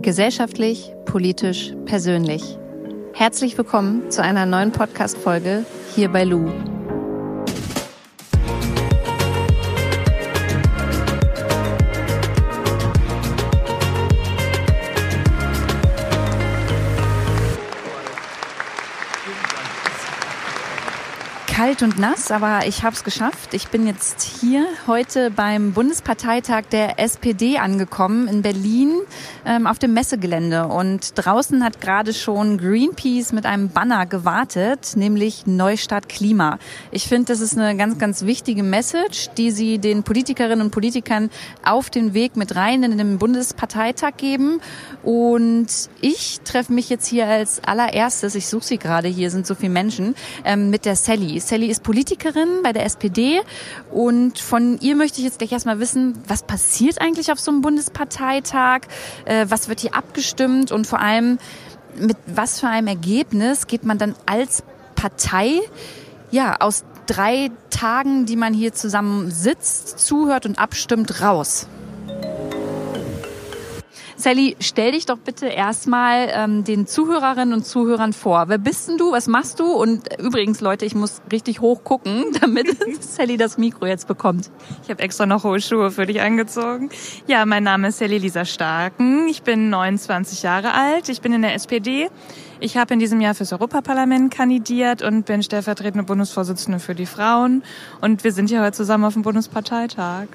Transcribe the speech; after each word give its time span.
Gesellschaftlich, 0.00 0.92
politisch, 1.06 1.74
persönlich. 1.84 2.56
Herzlich 3.14 3.58
willkommen 3.58 4.12
zu 4.12 4.22
einer 4.22 4.46
neuen 4.46 4.70
Podcast-Folge 4.70 5.64
hier 5.96 6.08
bei 6.08 6.22
Lou. 6.22 6.52
Kalt 21.78 21.82
und 21.82 21.98
nass, 21.98 22.30
aber 22.30 22.66
ich 22.66 22.82
habe 22.82 22.94
es 22.94 23.04
geschafft. 23.04 23.54
Ich 23.54 23.68
bin 23.68 23.86
jetzt 23.86 24.22
hier 24.22 24.66
heute 24.86 25.30
beim 25.30 25.72
Bundesparteitag 25.72 26.64
der 26.72 26.98
SPD 26.98 27.58
angekommen 27.58 28.28
in 28.28 28.42
Berlin 28.42 28.94
ähm, 29.44 29.66
auf 29.66 29.78
dem 29.78 29.92
Messegelände. 29.92 30.66
Und 30.66 31.12
draußen 31.14 31.64
hat 31.64 31.80
gerade 31.80 32.12
schon 32.12 32.58
Greenpeace 32.58 33.32
mit 33.32 33.46
einem 33.46 33.68
Banner 33.68 34.06
gewartet, 34.06 34.92
nämlich 34.96 35.46
Neustart 35.46 36.08
Klima. 36.08 36.58
Ich 36.90 37.06
finde, 37.06 37.32
das 37.32 37.40
ist 37.40 37.56
eine 37.56 37.76
ganz, 37.76 37.98
ganz 37.98 38.22
wichtige 38.22 38.62
Message, 38.62 39.30
die 39.36 39.50
sie 39.50 39.78
den 39.78 40.02
Politikerinnen 40.02 40.60
und 40.60 40.70
Politikern 40.70 41.30
auf 41.64 41.90
den 41.90 42.14
Weg 42.14 42.36
mit 42.36 42.56
rein 42.56 42.82
in 42.82 42.98
den 42.98 43.18
Bundesparteitag 43.18 44.16
geben. 44.16 44.60
Und 45.02 45.66
ich 46.00 46.40
treffe 46.44 46.72
mich 46.72 46.88
jetzt 46.88 47.06
hier 47.06 47.26
als 47.26 47.62
allererstes, 47.62 48.34
ich 48.34 48.46
suche 48.46 48.64
sie 48.64 48.78
gerade, 48.78 49.08
hier 49.08 49.30
sind 49.30 49.46
so 49.46 49.54
viele 49.54 49.72
Menschen, 49.72 50.14
ähm, 50.44 50.70
mit 50.70 50.84
der 50.84 50.96
Sally. 50.96 51.38
Sally 51.40 51.67
ist 51.70 51.82
Politikerin 51.82 52.62
bei 52.62 52.72
der 52.72 52.84
SPD 52.84 53.40
und 53.90 54.38
von 54.38 54.78
ihr 54.80 54.96
möchte 54.96 55.18
ich 55.18 55.24
jetzt 55.24 55.38
gleich 55.38 55.52
erstmal 55.52 55.80
wissen, 55.80 56.18
was 56.26 56.42
passiert 56.42 57.00
eigentlich 57.00 57.32
auf 57.32 57.40
so 57.40 57.50
einem 57.50 57.60
Bundesparteitag, 57.60 58.82
äh, 59.24 59.46
was 59.48 59.68
wird 59.68 59.80
hier 59.80 59.94
abgestimmt 59.94 60.72
und 60.72 60.86
vor 60.86 61.00
allem 61.00 61.38
mit 61.96 62.16
was 62.26 62.60
für 62.60 62.68
einem 62.68 62.86
Ergebnis 62.86 63.66
geht 63.66 63.84
man 63.84 63.98
dann 63.98 64.14
als 64.26 64.62
Partei 64.94 65.60
ja 66.30 66.56
aus 66.60 66.84
drei 67.06 67.50
Tagen, 67.70 68.26
die 68.26 68.36
man 68.36 68.52
hier 68.52 68.72
zusammen 68.72 69.30
sitzt, 69.30 69.98
zuhört 69.98 70.46
und 70.46 70.58
abstimmt, 70.58 71.22
raus. 71.22 71.66
Sally, 74.18 74.56
stell 74.58 74.90
dich 74.90 75.06
doch 75.06 75.18
bitte 75.18 75.46
erstmal 75.46 76.28
ähm, 76.32 76.64
den 76.64 76.88
Zuhörerinnen 76.88 77.54
und 77.54 77.64
Zuhörern 77.64 78.12
vor. 78.12 78.48
Wer 78.48 78.58
bist 78.58 78.88
denn 78.88 78.98
du? 78.98 79.12
Was 79.12 79.28
machst 79.28 79.60
du? 79.60 79.66
Und 79.66 80.08
übrigens, 80.18 80.60
Leute, 80.60 80.84
ich 80.84 80.96
muss 80.96 81.22
richtig 81.30 81.60
hoch 81.60 81.84
gucken, 81.84 82.24
damit 82.40 82.66
Sally 83.00 83.36
das 83.36 83.58
Mikro 83.58 83.86
jetzt 83.86 84.08
bekommt. 84.08 84.50
Ich 84.82 84.90
habe 84.90 85.00
extra 85.04 85.24
noch 85.24 85.44
hohe 85.44 85.60
Schuhe 85.60 85.92
für 85.92 86.04
dich 86.04 86.20
angezogen. 86.20 86.90
Ja, 87.28 87.46
mein 87.46 87.62
Name 87.62 87.88
ist 87.88 87.98
Sally 87.98 88.18
Lisa 88.18 88.44
Starken. 88.44 89.28
Ich 89.28 89.44
bin 89.44 89.70
29 89.70 90.42
Jahre 90.42 90.74
alt. 90.74 91.08
Ich 91.08 91.20
bin 91.20 91.32
in 91.32 91.42
der 91.42 91.54
SPD. 91.54 92.08
Ich 92.58 92.76
habe 92.76 92.94
in 92.94 92.98
diesem 92.98 93.20
Jahr 93.20 93.36
fürs 93.36 93.52
Europaparlament 93.52 94.34
kandidiert 94.34 95.00
und 95.00 95.26
bin 95.26 95.44
stellvertretende 95.44 96.02
Bundesvorsitzende 96.02 96.80
für 96.80 96.96
die 96.96 97.06
Frauen. 97.06 97.62
Und 98.00 98.24
wir 98.24 98.32
sind 98.32 98.48
hier 98.48 98.62
heute 98.62 98.72
zusammen 98.72 99.04
auf 99.04 99.12
dem 99.12 99.22
Bundesparteitag. 99.22 100.26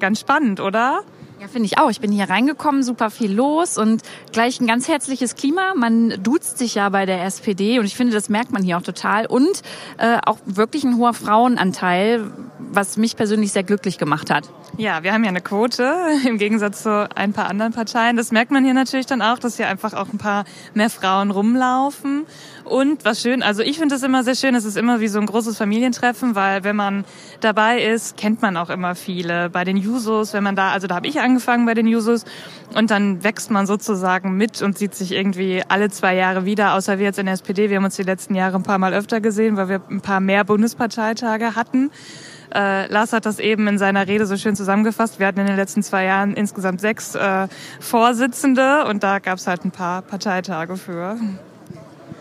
Ganz 0.00 0.18
spannend, 0.18 0.58
oder? 0.58 1.02
Ja, 1.40 1.46
finde 1.46 1.66
ich 1.66 1.78
auch. 1.78 1.88
Ich 1.88 2.00
bin 2.00 2.10
hier 2.10 2.28
reingekommen, 2.28 2.82
super 2.82 3.10
viel 3.10 3.32
los 3.32 3.78
und 3.78 4.02
gleich 4.32 4.60
ein 4.60 4.66
ganz 4.66 4.88
herzliches 4.88 5.36
Klima. 5.36 5.74
Man 5.76 6.20
duzt 6.20 6.58
sich 6.58 6.74
ja 6.74 6.88
bei 6.88 7.06
der 7.06 7.24
SPD 7.24 7.78
und 7.78 7.84
ich 7.84 7.94
finde, 7.94 8.12
das 8.12 8.28
merkt 8.28 8.50
man 8.50 8.64
hier 8.64 8.76
auch 8.76 8.82
total. 8.82 9.26
Und 9.26 9.62
äh, 9.98 10.18
auch 10.26 10.38
wirklich 10.46 10.82
ein 10.82 10.96
hoher 10.96 11.14
Frauenanteil, 11.14 12.32
was 12.58 12.96
mich 12.96 13.16
persönlich 13.16 13.52
sehr 13.52 13.62
glücklich 13.62 13.98
gemacht 13.98 14.30
hat. 14.30 14.50
Ja, 14.76 15.02
wir 15.02 15.12
haben 15.12 15.24
ja 15.24 15.30
eine 15.30 15.40
Quote 15.40 15.92
im 16.26 16.38
Gegensatz 16.38 16.82
zu 16.82 17.08
ein 17.14 17.32
paar 17.32 17.48
anderen 17.48 17.72
Parteien. 17.72 18.16
Das 18.16 18.30
merkt 18.30 18.50
man 18.50 18.64
hier 18.64 18.74
natürlich 18.74 19.06
dann 19.06 19.22
auch, 19.22 19.38
dass 19.38 19.56
hier 19.56 19.68
einfach 19.68 19.94
auch 19.94 20.12
ein 20.12 20.18
paar 20.18 20.44
mehr 20.74 20.90
Frauen 20.90 21.30
rumlaufen. 21.30 22.26
Und 22.64 23.04
was 23.04 23.22
schön, 23.22 23.42
also 23.42 23.62
ich 23.62 23.78
finde 23.78 23.94
es 23.94 24.02
immer 24.02 24.22
sehr 24.22 24.34
schön, 24.34 24.54
es 24.54 24.64
ist 24.64 24.76
immer 24.76 25.00
wie 25.00 25.08
so 25.08 25.18
ein 25.18 25.26
großes 25.26 25.56
Familientreffen, 25.56 26.34
weil 26.34 26.64
wenn 26.64 26.76
man 26.76 27.04
dabei 27.40 27.82
ist, 27.82 28.16
kennt 28.16 28.42
man 28.42 28.56
auch 28.56 28.68
immer 28.68 28.94
viele. 28.94 29.48
Bei 29.48 29.64
den 29.64 29.76
Jusos, 29.76 30.34
wenn 30.34 30.44
man 30.44 30.54
da, 30.54 30.70
also 30.70 30.86
da 30.86 30.96
habe 30.96 31.06
ich 31.06 31.20
angefangen 31.20 31.64
bei 31.64 31.74
den 31.74 31.86
Jusos 31.86 32.24
und 32.74 32.90
dann 32.90 33.24
wächst 33.24 33.50
man 33.50 33.66
sozusagen 33.66 34.36
mit 34.36 34.60
und 34.60 34.76
sieht 34.76 34.94
sich 34.94 35.12
irgendwie 35.12 35.62
alle 35.66 35.88
zwei 35.88 36.14
Jahre 36.14 36.44
wieder, 36.44 36.74
außer 36.74 36.98
wir 36.98 37.06
jetzt 37.06 37.18
in 37.18 37.26
der 37.26 37.34
SPD. 37.34 37.70
Wir 37.70 37.78
haben 37.78 37.84
uns 37.84 37.96
die 37.96 38.02
letzten 38.02 38.34
Jahre 38.34 38.56
ein 38.56 38.64
paar 38.64 38.78
Mal 38.78 38.92
öfter 38.92 39.20
gesehen, 39.20 39.56
weil 39.56 39.70
wir 39.70 39.80
ein 39.90 40.02
paar 40.02 40.20
mehr 40.20 40.44
Bundesparteitage 40.44 41.56
hatten. 41.56 41.90
Äh, 42.54 42.90
Lars 42.90 43.12
hat 43.12 43.26
das 43.26 43.38
eben 43.38 43.66
in 43.68 43.78
seiner 43.78 44.06
Rede 44.06 44.26
so 44.26 44.36
schön 44.36 44.56
zusammengefasst. 44.56 45.18
Wir 45.18 45.26
hatten 45.26 45.40
in 45.40 45.46
den 45.46 45.56
letzten 45.56 45.82
zwei 45.82 46.04
Jahren 46.04 46.34
insgesamt 46.34 46.80
sechs 46.80 47.14
äh, 47.14 47.48
Vorsitzende 47.80 48.86
und 48.86 49.02
da 49.02 49.18
gab 49.18 49.38
es 49.38 49.46
halt 49.46 49.64
ein 49.64 49.70
paar 49.70 50.02
Parteitage 50.02 50.76
für. 50.76 51.18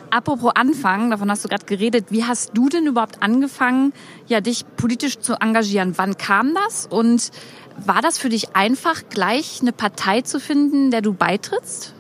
Apropos 0.09 0.53
Anfangen, 0.55 1.11
davon 1.11 1.29
hast 1.29 1.43
du 1.43 1.49
gerade 1.49 1.65
geredet. 1.65 2.07
Wie 2.09 2.23
hast 2.23 2.51
du 2.53 2.69
denn 2.69 2.88
überhaupt 2.88 3.21
angefangen, 3.21 3.93
ja, 4.27 4.41
dich 4.41 4.65
politisch 4.77 5.19
zu 5.19 5.35
engagieren? 5.35 5.93
Wann 5.97 6.17
kam 6.17 6.53
das? 6.53 6.88
Und 6.88 7.31
war 7.77 8.01
das 8.01 8.17
für 8.17 8.29
dich 8.29 8.55
einfach, 8.55 9.03
gleich 9.09 9.59
eine 9.61 9.71
Partei 9.71 10.21
zu 10.21 10.39
finden, 10.39 10.91
der 10.91 11.01
du 11.01 11.13
beitrittst? 11.13 11.94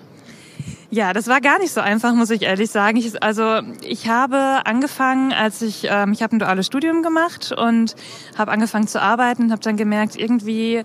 Ja, 0.89 1.11
das 1.11 1.27
war 1.27 1.41
gar 1.41 1.59
nicht 1.59 1.73
so 1.73 1.81
einfach, 1.81 2.13
muss 2.13 2.29
ich 2.29 2.43
ehrlich 2.43 2.71
sagen. 2.71 2.95
Ich, 2.95 3.21
also 3.21 3.59
ich 3.81 4.07
habe 4.07 4.61
angefangen, 4.63 5.33
als 5.33 5.61
ich, 5.61 5.87
ähm, 5.89 6.13
ich 6.13 6.23
habe 6.23 6.35
ein 6.35 6.39
duales 6.39 6.65
Studium 6.65 7.03
gemacht 7.03 7.51
und 7.51 7.95
habe 8.37 8.51
angefangen 8.51 8.87
zu 8.87 9.01
arbeiten, 9.01 9.51
habe 9.51 9.61
dann 9.61 9.75
gemerkt, 9.75 10.15
irgendwie 10.15 10.83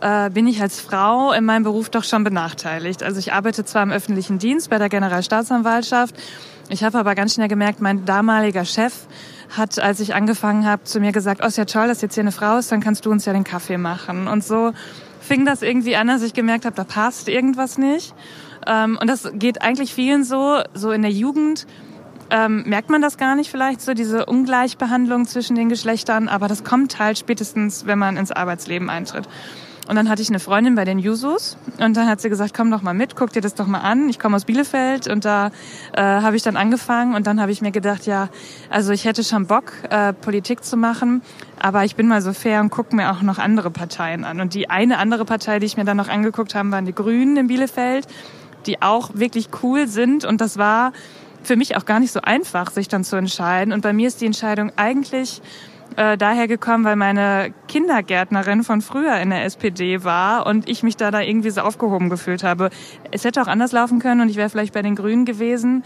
äh, 0.00 0.30
bin 0.30 0.48
ich 0.48 0.60
als 0.60 0.80
Frau 0.80 1.32
in 1.32 1.44
meinem 1.44 1.62
Beruf 1.62 1.88
doch 1.88 2.02
schon 2.02 2.24
benachteiligt. 2.24 3.04
Also 3.04 3.20
ich 3.20 3.32
arbeite 3.32 3.64
zwar 3.64 3.84
im 3.84 3.92
öffentlichen 3.92 4.40
Dienst 4.40 4.70
bei 4.70 4.78
der 4.78 4.88
Generalstaatsanwaltschaft, 4.88 6.16
ich 6.70 6.82
habe 6.82 6.98
aber 6.98 7.14
ganz 7.14 7.34
schnell 7.34 7.48
gemerkt, 7.48 7.80
mein 7.80 8.04
damaliger 8.04 8.64
Chef 8.64 9.06
hat, 9.50 9.78
als 9.78 10.00
ich 10.00 10.14
angefangen 10.14 10.66
habe, 10.66 10.84
zu 10.84 10.98
mir 10.98 11.12
gesagt, 11.12 11.42
oh, 11.44 11.46
ist 11.46 11.58
ja 11.58 11.66
toll, 11.66 11.88
dass 11.88 12.00
jetzt 12.00 12.14
hier 12.14 12.22
eine 12.22 12.32
Frau 12.32 12.56
ist, 12.56 12.72
dann 12.72 12.80
kannst 12.80 13.04
du 13.04 13.10
uns 13.10 13.26
ja 13.26 13.32
den 13.32 13.44
Kaffee 13.44 13.76
machen. 13.76 14.26
Und 14.28 14.42
so 14.42 14.72
fing 15.20 15.44
das 15.44 15.62
irgendwie 15.62 15.96
an, 15.96 16.08
dass 16.08 16.22
ich 16.22 16.32
gemerkt 16.32 16.64
habe, 16.64 16.74
da 16.74 16.84
passt 16.84 17.28
irgendwas 17.28 17.76
nicht. 17.78 18.14
Ähm, 18.66 18.98
und 19.00 19.08
das 19.08 19.30
geht 19.34 19.62
eigentlich 19.62 19.94
vielen 19.94 20.24
so, 20.24 20.60
so 20.74 20.90
in 20.92 21.02
der 21.02 21.10
Jugend 21.10 21.66
ähm, 22.30 22.64
merkt 22.66 22.90
man 22.90 23.02
das 23.02 23.18
gar 23.18 23.36
nicht 23.36 23.50
vielleicht, 23.50 23.80
so 23.80 23.94
diese 23.94 24.26
Ungleichbehandlung 24.26 25.26
zwischen 25.26 25.56
den 25.56 25.68
Geschlechtern, 25.68 26.28
aber 26.28 26.48
das 26.48 26.64
kommt 26.64 26.98
halt 26.98 27.18
spätestens, 27.18 27.86
wenn 27.86 27.98
man 27.98 28.16
ins 28.16 28.32
Arbeitsleben 28.32 28.90
eintritt. 28.90 29.28
Und 29.86 29.96
dann 29.96 30.08
hatte 30.08 30.22
ich 30.22 30.30
eine 30.30 30.40
Freundin 30.40 30.76
bei 30.76 30.86
den 30.86 30.98
Jusos 30.98 31.58
und 31.78 31.94
dann 31.94 32.08
hat 32.08 32.18
sie 32.18 32.30
gesagt, 32.30 32.54
komm 32.56 32.70
doch 32.70 32.80
mal 32.80 32.94
mit, 32.94 33.16
guck 33.16 33.34
dir 33.34 33.42
das 33.42 33.54
doch 33.54 33.66
mal 33.66 33.80
an. 33.80 34.08
Ich 34.08 34.18
komme 34.18 34.34
aus 34.34 34.46
Bielefeld 34.46 35.08
und 35.08 35.26
da 35.26 35.50
äh, 35.92 36.00
habe 36.00 36.36
ich 36.36 36.42
dann 36.42 36.56
angefangen 36.56 37.14
und 37.14 37.26
dann 37.26 37.38
habe 37.38 37.52
ich 37.52 37.60
mir 37.60 37.70
gedacht, 37.70 38.06
ja, 38.06 38.30
also 38.70 38.92
ich 38.92 39.04
hätte 39.04 39.22
schon 39.22 39.46
Bock, 39.46 39.72
äh, 39.90 40.14
Politik 40.14 40.64
zu 40.64 40.78
machen, 40.78 41.20
aber 41.60 41.84
ich 41.84 41.96
bin 41.96 42.08
mal 42.08 42.22
so 42.22 42.32
fair 42.32 42.62
und 42.62 42.70
gucke 42.70 42.96
mir 42.96 43.10
auch 43.12 43.20
noch 43.20 43.38
andere 43.38 43.70
Parteien 43.70 44.24
an. 44.24 44.40
Und 44.40 44.54
die 44.54 44.70
eine 44.70 44.96
andere 44.96 45.26
Partei, 45.26 45.58
die 45.58 45.66
ich 45.66 45.76
mir 45.76 45.84
dann 45.84 45.98
noch 45.98 46.08
angeguckt 46.08 46.54
habe, 46.54 46.70
waren 46.70 46.86
die 46.86 46.94
Grünen 46.94 47.36
in 47.36 47.46
Bielefeld 47.48 48.06
die 48.66 48.82
auch 48.82 49.10
wirklich 49.14 49.48
cool 49.62 49.86
sind. 49.86 50.24
Und 50.24 50.40
das 50.40 50.58
war 50.58 50.92
für 51.42 51.56
mich 51.56 51.76
auch 51.76 51.84
gar 51.84 52.00
nicht 52.00 52.12
so 52.12 52.20
einfach, 52.20 52.70
sich 52.70 52.88
dann 52.88 53.04
zu 53.04 53.16
entscheiden. 53.16 53.72
Und 53.72 53.82
bei 53.82 53.92
mir 53.92 54.08
ist 54.08 54.20
die 54.20 54.26
Entscheidung 54.26 54.72
eigentlich 54.76 55.42
äh, 55.96 56.16
daher 56.16 56.48
gekommen, 56.48 56.84
weil 56.84 56.96
meine 56.96 57.52
Kindergärtnerin 57.68 58.64
von 58.64 58.80
früher 58.80 59.16
in 59.18 59.30
der 59.30 59.44
SPD 59.44 60.02
war 60.02 60.46
und 60.46 60.68
ich 60.68 60.82
mich 60.82 60.96
da 60.96 61.10
da 61.10 61.20
irgendwie 61.20 61.50
so 61.50 61.60
aufgehoben 61.60 62.10
gefühlt 62.10 62.42
habe. 62.42 62.70
Es 63.10 63.24
hätte 63.24 63.40
auch 63.42 63.46
anders 63.46 63.72
laufen 63.72 64.00
können 64.00 64.20
und 64.20 64.28
ich 64.28 64.36
wäre 64.36 64.50
vielleicht 64.50 64.74
bei 64.74 64.82
den 64.82 64.96
Grünen 64.96 65.24
gewesen. 65.24 65.84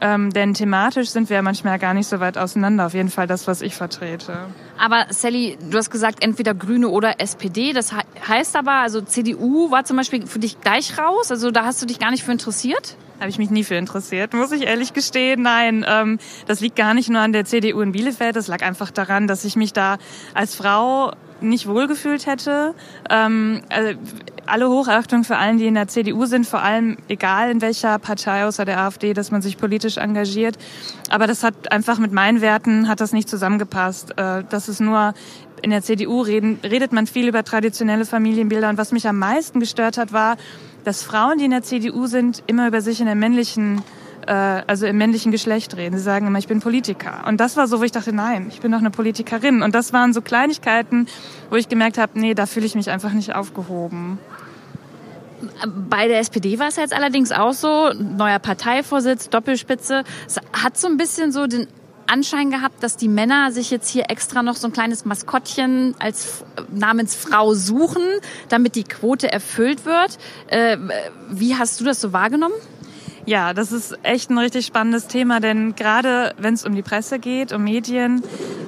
Ähm, 0.00 0.30
denn 0.32 0.54
thematisch 0.54 1.08
sind 1.08 1.30
wir 1.30 1.36
ja 1.36 1.42
manchmal 1.42 1.78
gar 1.78 1.94
nicht 1.94 2.06
so 2.06 2.20
weit 2.20 2.36
auseinander. 2.36 2.86
Auf 2.86 2.94
jeden 2.94 3.08
Fall 3.08 3.26
das, 3.26 3.46
was 3.46 3.62
ich 3.62 3.74
vertrete. 3.74 4.38
Aber 4.78 5.06
Sally, 5.10 5.56
du 5.70 5.78
hast 5.78 5.90
gesagt, 5.90 6.22
entweder 6.22 6.54
Grüne 6.54 6.88
oder 6.88 7.20
SPD. 7.20 7.72
Das 7.72 7.92
heißt 8.28 8.56
aber, 8.56 8.72
also 8.72 9.00
CDU 9.00 9.70
war 9.70 9.84
zum 9.84 9.96
Beispiel 9.96 10.26
für 10.26 10.38
dich 10.38 10.60
gleich 10.60 10.98
raus. 10.98 11.30
Also 11.30 11.50
da 11.50 11.64
hast 11.64 11.80
du 11.80 11.86
dich 11.86 11.98
gar 11.98 12.10
nicht 12.10 12.24
für 12.24 12.32
interessiert? 12.32 12.96
Habe 13.18 13.30
ich 13.30 13.38
mich 13.38 13.50
nie 13.50 13.64
für 13.64 13.76
interessiert, 13.76 14.34
muss 14.34 14.52
ich 14.52 14.66
ehrlich 14.66 14.92
gestehen. 14.92 15.40
Nein, 15.40 15.86
ähm, 15.88 16.18
das 16.46 16.60
liegt 16.60 16.76
gar 16.76 16.92
nicht 16.92 17.08
nur 17.08 17.22
an 17.22 17.32
der 17.32 17.46
CDU 17.46 17.80
in 17.80 17.92
Bielefeld. 17.92 18.36
Das 18.36 18.46
lag 18.46 18.62
einfach 18.62 18.90
daran, 18.90 19.26
dass 19.26 19.46
ich 19.46 19.56
mich 19.56 19.72
da 19.72 19.96
als 20.34 20.54
Frau 20.54 21.12
nicht 21.40 21.66
wohlgefühlt 21.66 22.26
hätte. 22.26 22.74
Ähm, 23.08 23.62
also 23.70 23.98
alle 24.48 24.68
Hochachtung 24.68 25.24
für 25.24 25.36
allen, 25.36 25.58
die 25.58 25.66
in 25.66 25.74
der 25.74 25.88
CDU 25.88 26.26
sind, 26.26 26.46
vor 26.46 26.62
allem 26.62 26.96
egal 27.08 27.50
in 27.50 27.60
welcher 27.60 27.98
Partei 27.98 28.44
außer 28.44 28.64
der 28.64 28.80
AfD, 28.80 29.12
dass 29.12 29.30
man 29.30 29.42
sich 29.42 29.58
politisch 29.58 29.96
engagiert. 29.96 30.56
Aber 31.10 31.26
das 31.26 31.42
hat 31.42 31.72
einfach 31.72 31.98
mit 31.98 32.12
meinen 32.12 32.40
Werten 32.40 32.88
hat 32.88 33.00
das 33.00 33.12
nicht 33.12 33.28
zusammengepasst. 33.28 34.18
Äh, 34.18 34.44
das 34.48 34.68
ist 34.68 34.80
nur 34.80 35.14
in 35.62 35.70
der 35.70 35.82
CDU 35.82 36.20
reden, 36.20 36.60
redet 36.62 36.92
man 36.92 37.06
viel 37.06 37.28
über 37.28 37.42
traditionelle 37.42 38.04
Familienbilder 38.04 38.68
und 38.68 38.78
was 38.78 38.92
mich 38.92 39.08
am 39.08 39.18
meisten 39.18 39.60
gestört 39.60 39.98
hat, 39.98 40.12
war, 40.12 40.36
dass 40.84 41.02
Frauen, 41.02 41.38
die 41.38 41.46
in 41.46 41.50
der 41.50 41.62
CDU 41.62 42.06
sind, 42.06 42.42
immer 42.46 42.68
über 42.68 42.80
sich 42.80 43.00
in 43.00 43.06
der 43.06 43.14
männlichen 43.14 43.82
äh, 44.26 44.32
also 44.32 44.86
im 44.86 44.98
männlichen 44.98 45.32
Geschlecht 45.32 45.76
reden. 45.76 45.96
Sie 45.96 46.02
sagen 46.02 46.26
immer, 46.26 46.38
ich 46.38 46.48
bin 46.48 46.60
Politiker. 46.60 47.24
Und 47.26 47.38
das 47.38 47.56
war 47.56 47.66
so, 47.66 47.80
wo 47.80 47.84
ich 47.84 47.92
dachte, 47.92 48.12
nein, 48.12 48.46
ich 48.50 48.60
bin 48.60 48.72
doch 48.72 48.78
eine 48.78 48.90
Politikerin. 48.90 49.62
Und 49.62 49.74
das 49.74 49.92
waren 49.92 50.12
so 50.12 50.20
Kleinigkeiten, 50.20 51.06
wo 51.50 51.56
ich 51.56 51.68
gemerkt 51.68 51.98
habe, 51.98 52.18
nee, 52.18 52.34
da 52.34 52.46
fühle 52.46 52.66
ich 52.66 52.74
mich 52.74 52.90
einfach 52.90 53.12
nicht 53.12 53.34
aufgehoben. 53.34 54.18
Bei 55.88 56.08
der 56.08 56.20
SPD 56.20 56.58
war 56.58 56.68
es 56.68 56.76
jetzt 56.76 56.94
allerdings 56.94 57.30
auch 57.30 57.52
so, 57.52 57.92
neuer 57.92 58.38
Parteivorsitz, 58.38 59.28
Doppelspitze. 59.28 60.04
Es 60.26 60.40
hat 60.52 60.78
so 60.78 60.88
ein 60.88 60.96
bisschen 60.96 61.30
so 61.30 61.46
den 61.46 61.66
Anschein 62.06 62.50
gehabt, 62.50 62.82
dass 62.82 62.96
die 62.96 63.08
Männer 63.08 63.52
sich 63.52 63.70
jetzt 63.70 63.88
hier 63.88 64.04
extra 64.10 64.42
noch 64.42 64.54
so 64.54 64.68
ein 64.68 64.72
kleines 64.72 65.04
Maskottchen 65.04 65.94
als 65.98 66.44
namens 66.70 67.14
Frau 67.14 67.54
suchen, 67.54 68.02
damit 68.48 68.76
die 68.76 68.84
Quote 68.84 69.30
erfüllt 69.30 69.84
wird. 69.84 70.18
Äh, 70.46 70.78
wie 71.30 71.56
hast 71.56 71.80
du 71.80 71.84
das 71.84 72.00
so 72.00 72.12
wahrgenommen? 72.12 72.54
Ja, 73.26 73.54
das 73.54 73.72
ist 73.72 73.98
echt 74.04 74.30
ein 74.30 74.38
richtig 74.38 74.66
spannendes 74.66 75.08
Thema, 75.08 75.40
denn 75.40 75.74
gerade 75.74 76.32
wenn 76.38 76.54
es 76.54 76.64
um 76.64 76.76
die 76.76 76.82
Presse 76.82 77.18
geht, 77.18 77.52
um 77.52 77.64
Medien, 77.64 78.22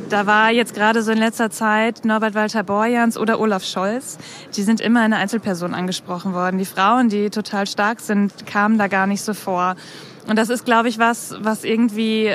da 0.08 0.26
war 0.26 0.50
jetzt 0.50 0.74
gerade 0.74 1.04
so 1.04 1.12
in 1.12 1.18
letzter 1.18 1.48
Zeit 1.50 2.04
Norbert 2.04 2.34
Walter 2.34 2.64
Borjans 2.64 3.16
oder 3.16 3.38
Olaf 3.38 3.62
Scholz, 3.62 4.18
die 4.56 4.64
sind 4.64 4.80
immer 4.80 5.06
in 5.06 5.12
eine 5.12 5.18
Einzelperson 5.18 5.74
angesprochen 5.74 6.34
worden. 6.34 6.58
Die 6.58 6.64
Frauen, 6.64 7.08
die 7.08 7.30
total 7.30 7.68
stark 7.68 8.00
sind, 8.00 8.46
kamen 8.46 8.78
da 8.78 8.88
gar 8.88 9.06
nicht 9.06 9.22
so 9.22 9.32
vor. 9.32 9.76
Und 10.26 10.36
das 10.36 10.48
ist, 10.48 10.64
glaube 10.64 10.88
ich, 10.88 10.98
was, 10.98 11.36
was 11.38 11.62
irgendwie 11.62 12.34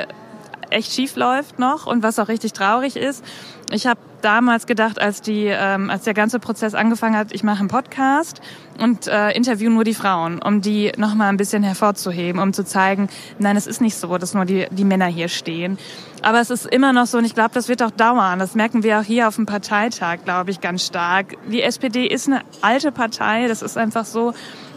echt 0.70 0.94
schief 0.94 1.16
läuft 1.16 1.58
noch 1.58 1.86
und 1.86 2.02
was 2.02 2.18
auch 2.18 2.28
richtig 2.28 2.54
traurig 2.54 2.96
ist. 2.96 3.22
Ich 3.70 3.86
habe 3.86 4.00
damals 4.24 4.66
gedacht, 4.66 5.00
als 5.00 5.20
die, 5.20 5.46
ähm, 5.46 5.90
als 5.90 6.04
der 6.04 6.14
ganze 6.14 6.38
Prozess 6.38 6.74
angefangen 6.74 7.16
hat, 7.16 7.32
ich 7.32 7.42
mache 7.42 7.60
einen 7.60 7.68
Podcast 7.68 8.40
und 8.80 9.06
äh, 9.06 9.30
interview 9.32 9.70
nur 9.70 9.84
die 9.84 9.94
Frauen, 9.94 10.40
um 10.40 10.60
die 10.60 10.92
noch 10.96 11.14
mal 11.14 11.28
ein 11.28 11.36
bisschen 11.36 11.62
hervorzuheben, 11.62 12.40
um 12.40 12.52
zu 12.52 12.64
zeigen, 12.64 13.08
nein, 13.38 13.56
es 13.56 13.66
ist 13.66 13.80
nicht 13.80 13.96
so, 13.96 14.16
dass 14.18 14.34
nur 14.34 14.44
die 14.44 14.66
die 14.70 14.84
Männer 14.84 15.06
hier 15.06 15.28
stehen. 15.28 15.78
Aber 16.22 16.40
es 16.40 16.50
ist 16.50 16.66
immer 16.66 16.92
noch 16.92 17.06
so 17.06 17.18
und 17.18 17.26
ich 17.26 17.34
glaube, 17.34 17.50
das 17.52 17.68
wird 17.68 17.82
auch 17.82 17.90
dauern. 17.90 18.38
Das 18.38 18.54
merken 18.54 18.82
wir 18.82 18.98
auch 18.98 19.04
hier 19.04 19.28
auf 19.28 19.36
dem 19.36 19.44
Parteitag, 19.44 20.24
glaube 20.24 20.50
ich, 20.50 20.60
ganz 20.60 20.86
stark. 20.86 21.36
Die 21.50 21.62
SPD 21.62 22.06
ist 22.06 22.26
eine 22.26 22.40
alte 22.62 22.92
Partei, 22.92 23.46
das 23.46 23.60
ist 23.60 23.76
einfach 23.76 24.06
so. 24.06 24.32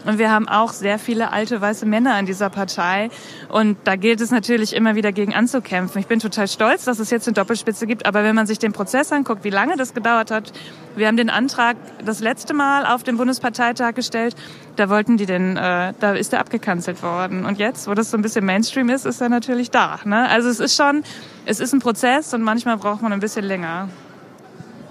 Und 0.08 0.18
wir 0.18 0.30
haben 0.30 0.48
auch 0.48 0.72
sehr 0.72 0.98
viele 0.98 1.32
alte 1.32 1.60
weiße 1.60 1.84
Männer 1.84 2.18
in 2.18 2.24
dieser 2.24 2.48
Partei. 2.48 3.10
Und 3.50 3.76
da 3.84 3.94
gilt 3.94 4.22
es 4.22 4.30
natürlich 4.30 4.74
immer 4.74 4.94
wieder 4.94 5.12
gegen 5.12 5.34
anzukämpfen. 5.34 6.00
Ich 6.00 6.06
bin 6.06 6.18
total 6.18 6.48
stolz, 6.48 6.86
dass 6.86 6.98
es 6.98 7.10
jetzt 7.10 7.28
eine 7.28 7.34
Doppelspitze 7.34 7.86
gibt. 7.86 8.06
Aber 8.06 8.24
wenn 8.24 8.34
man 8.34 8.46
sich 8.46 8.58
den 8.58 8.72
Prozess 8.72 9.12
anguckt, 9.12 9.44
wie 9.44 9.50
lange 9.50 9.76
das 9.76 9.92
gedauert 9.92 10.30
hat, 10.30 10.50
wir 10.96 11.08
haben 11.08 11.18
den 11.18 11.28
Antrag 11.28 11.76
das 12.02 12.20
letzte 12.20 12.54
Mal 12.54 12.86
auf 12.86 13.02
dem 13.02 13.18
Bundesparteitag 13.18 13.92
gestellt. 13.92 14.34
Da 14.76 14.88
wollten 14.88 15.18
die 15.18 15.26
den, 15.26 15.58
äh, 15.58 15.92
da 16.00 16.12
ist 16.12 16.32
der 16.32 16.40
abgekanzelt 16.40 17.02
worden. 17.02 17.44
Und 17.44 17.58
jetzt, 17.58 17.86
wo 17.86 17.92
das 17.92 18.10
so 18.10 18.16
ein 18.16 18.22
bisschen 18.22 18.46
Mainstream 18.46 18.88
ist, 18.88 19.04
ist 19.04 19.20
er 19.20 19.28
natürlich 19.28 19.70
da. 19.70 20.00
Ne? 20.06 20.26
Also 20.30 20.48
es 20.48 20.58
ist 20.58 20.74
schon, 20.74 21.02
es 21.44 21.60
ist 21.60 21.74
ein 21.74 21.80
Prozess 21.80 22.32
und 22.32 22.40
manchmal 22.40 22.78
braucht 22.78 23.02
man 23.02 23.12
ein 23.12 23.20
bisschen 23.20 23.44
länger. 23.44 23.90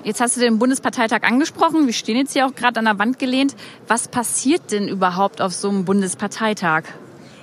Jetzt 0.07 0.21
hast 0.21 0.37
du 0.37 0.39
den 0.39 0.57
Bundesparteitag 0.57 1.23
angesprochen. 1.23 1.85
Wir 1.85 1.91
stehen 1.91 2.15
jetzt 2.15 2.31
hier 2.31 2.45
auch 2.45 2.55
gerade 2.55 2.79
an 2.79 2.85
der 2.85 2.97
Wand 2.97 3.19
gelehnt. 3.19 3.57
Was 3.89 4.07
passiert 4.07 4.71
denn 4.71 4.87
überhaupt 4.87 5.41
auf 5.41 5.51
so 5.51 5.67
einem 5.67 5.83
Bundesparteitag? 5.83 6.83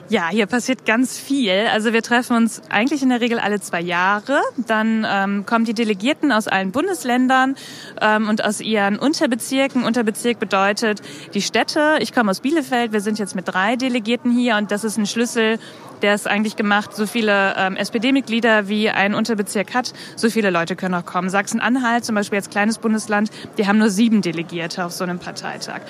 Ja, 0.09 0.29
hier 0.31 0.47
passiert 0.47 0.87
ganz 0.87 1.19
viel. 1.19 1.67
Also 1.71 1.93
wir 1.93 2.03
treffen 2.03 2.37
uns 2.37 2.63
eigentlich 2.71 3.03
in 3.03 3.11
der 3.11 3.21
Regel 3.21 3.39
alle 3.39 3.61
zwei 3.61 3.83
Jahre. 3.83 4.41
Dann 4.57 5.07
ähm, 5.07 5.45
kommen 5.45 5.67
die 5.67 5.75
Delegierten 5.75 6.33
aus 6.33 6.49
allen 6.49 6.73
Bundesländern 6.73 7.57
ähm, 8.01 8.31
und 8.31 8.43
aus 8.43 8.63
ihren 8.63 8.99
Unterbezirken. 8.99 9.85
Unterbezirk 9.85 10.39
bedeutet 10.39 11.03
die 11.35 11.43
Städte. 11.43 11.97
Ich 12.01 12.15
komme 12.15 12.31
aus 12.31 12.41
Bielefeld. 12.41 12.93
Wir 12.93 13.03
sind 13.03 13.19
jetzt 13.19 13.35
mit 13.35 13.47
drei 13.47 13.77
Delegierten 13.77 14.31
hier 14.31 14.57
und 14.57 14.71
das 14.71 14.85
ist 14.85 14.97
ein 14.97 15.07
Schlüssel 15.07 15.59
der 16.03 16.15
ist 16.15 16.27
eigentlich 16.27 16.57
gemacht, 16.57 16.95
so 16.95 17.07
viele 17.07 17.55
ähm, 17.57 17.77
SPD-Mitglieder 17.77 18.69
wie 18.69 18.91
ein 18.91 19.15
Unterbezirk 19.15 19.75
hat, 19.75 19.93
so 20.17 20.31
viele 20.31 20.51
Leute 20.51 20.77
können 20.77 20.95
auch 20.95 21.05
kommen. 21.05 21.31
Sachsen-Anhalt 21.31 22.05
zum 22.05 22.15
Beispiel 22.15 22.39
als 22.39 22.51
kleines 22.51 22.79
Bundesland, 22.79 23.31
die 23.59 23.67
haben 23.67 23.79
nur 23.79 23.91
sieben 23.91 24.23
Delegierte 24.23 24.85
auf 24.85 24.93
so 24.93 25.05
einem 25.05 25.19
Parteitag. 25.19 25.81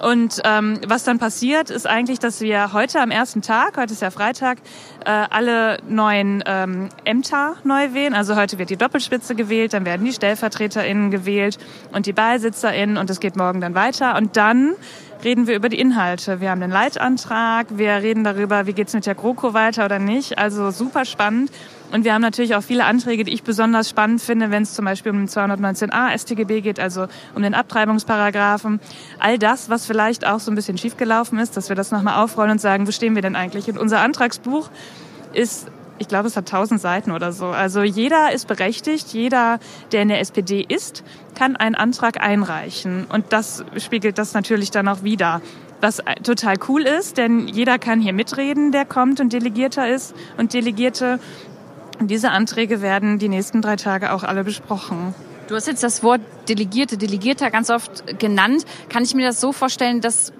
Und 0.00 0.40
ähm, 0.44 0.80
was 0.86 1.04
dann 1.04 1.18
passiert, 1.18 1.70
ist 1.70 1.86
eigentlich, 1.86 2.18
dass 2.18 2.40
wir 2.40 2.72
heute 2.72 3.00
am 3.00 3.10
ersten 3.10 3.42
Tag, 3.42 3.76
heute 3.76 3.92
ist 3.92 4.02
ja 4.02 4.10
Freitag, 4.10 4.58
äh, 5.04 5.10
alle 5.10 5.78
neuen 5.88 6.42
ähm, 6.46 6.88
Ämter 7.04 7.56
neu 7.64 7.92
wählen. 7.92 8.14
Also 8.14 8.36
heute 8.36 8.58
wird 8.58 8.70
die 8.70 8.76
Doppelspitze 8.76 9.34
gewählt, 9.34 9.72
dann 9.72 9.84
werden 9.84 10.04
die 10.04 10.12
StellvertreterInnen 10.12 11.10
gewählt 11.10 11.58
und 11.92 12.06
die 12.06 12.12
BeisitzerInnen 12.12 12.96
und 12.96 13.10
es 13.10 13.20
geht 13.20 13.36
morgen 13.36 13.60
dann 13.60 13.74
weiter. 13.74 14.16
Und 14.16 14.36
dann 14.36 14.74
reden 15.22 15.46
wir 15.46 15.54
über 15.54 15.68
die 15.68 15.78
Inhalte. 15.78 16.40
Wir 16.40 16.50
haben 16.50 16.60
den 16.60 16.70
Leitantrag, 16.70 17.66
wir 17.70 17.96
reden 17.96 18.24
darüber, 18.24 18.66
wie 18.66 18.72
geht's 18.72 18.94
mit 18.94 19.06
der 19.06 19.14
GroKo 19.14 19.54
weiter 19.54 19.84
oder 19.84 19.98
nicht. 19.98 20.38
Also 20.38 20.70
super 20.70 21.04
spannend. 21.04 21.50
Und 21.92 22.04
wir 22.04 22.12
haben 22.12 22.22
natürlich 22.22 22.56
auch 22.56 22.62
viele 22.62 22.84
Anträge, 22.84 23.24
die 23.24 23.32
ich 23.32 23.44
besonders 23.44 23.88
spannend 23.88 24.20
finde, 24.20 24.50
wenn 24.50 24.64
es 24.64 24.74
zum 24.74 24.84
Beispiel 24.84 25.12
um 25.12 25.18
den 25.18 25.28
219a 25.28 26.18
StGB 26.18 26.60
geht, 26.60 26.80
also 26.80 27.06
um 27.34 27.42
den 27.42 27.54
Abtreibungsparagraphen. 27.54 28.80
All 29.20 29.38
das, 29.38 29.70
was 29.70 29.86
vielleicht 29.86 30.26
auch 30.26 30.40
so 30.40 30.50
ein 30.50 30.56
bisschen 30.56 30.76
schiefgelaufen 30.76 31.38
ist, 31.38 31.56
dass 31.56 31.68
wir 31.68 31.76
das 31.76 31.92
nochmal 31.92 32.22
aufrollen 32.22 32.52
und 32.52 32.60
sagen, 32.60 32.86
wo 32.86 32.90
stehen 32.90 33.14
wir 33.14 33.22
denn 33.22 33.36
eigentlich? 33.36 33.68
Und 33.68 33.78
unser 33.78 34.00
Antragsbuch 34.00 34.70
ist 35.32 35.68
ich 36.04 36.08
glaube, 36.08 36.28
es 36.28 36.36
hat 36.36 36.46
tausend 36.46 36.82
Seiten 36.82 37.12
oder 37.12 37.32
so. 37.32 37.46
Also 37.46 37.82
jeder 37.82 38.30
ist 38.34 38.46
berechtigt, 38.46 39.14
jeder, 39.14 39.58
der 39.90 40.02
in 40.02 40.08
der 40.08 40.20
SPD 40.20 40.60
ist, 40.60 41.02
kann 41.34 41.56
einen 41.56 41.74
Antrag 41.74 42.20
einreichen. 42.20 43.06
Und 43.10 43.32
das 43.32 43.64
spiegelt 43.78 44.18
das 44.18 44.34
natürlich 44.34 44.70
dann 44.70 44.86
auch 44.86 45.02
wieder. 45.02 45.40
Was 45.80 46.02
total 46.22 46.56
cool 46.68 46.82
ist, 46.82 47.16
denn 47.16 47.48
jeder 47.48 47.78
kann 47.78 48.02
hier 48.02 48.12
mitreden, 48.12 48.70
der 48.70 48.84
kommt 48.84 49.18
und 49.18 49.32
Delegierter 49.32 49.88
ist 49.88 50.14
und 50.36 50.52
Delegierte. 50.52 51.20
Und 51.98 52.10
diese 52.10 52.30
Anträge 52.32 52.82
werden 52.82 53.18
die 53.18 53.30
nächsten 53.30 53.62
drei 53.62 53.76
Tage 53.76 54.12
auch 54.12 54.24
alle 54.24 54.44
besprochen. 54.44 55.14
Du 55.46 55.54
hast 55.54 55.66
jetzt 55.66 55.82
das 55.82 56.02
Wort 56.02 56.22
Delegierte, 56.48 56.96
Delegierter 56.96 57.50
ganz 57.50 57.68
oft 57.70 58.18
genannt. 58.18 58.64
Kann 58.88 59.02
ich 59.02 59.14
mir 59.14 59.26
das 59.26 59.40
so 59.40 59.52
vorstellen, 59.52 60.00
dass 60.00 60.30
äh, 60.30 60.32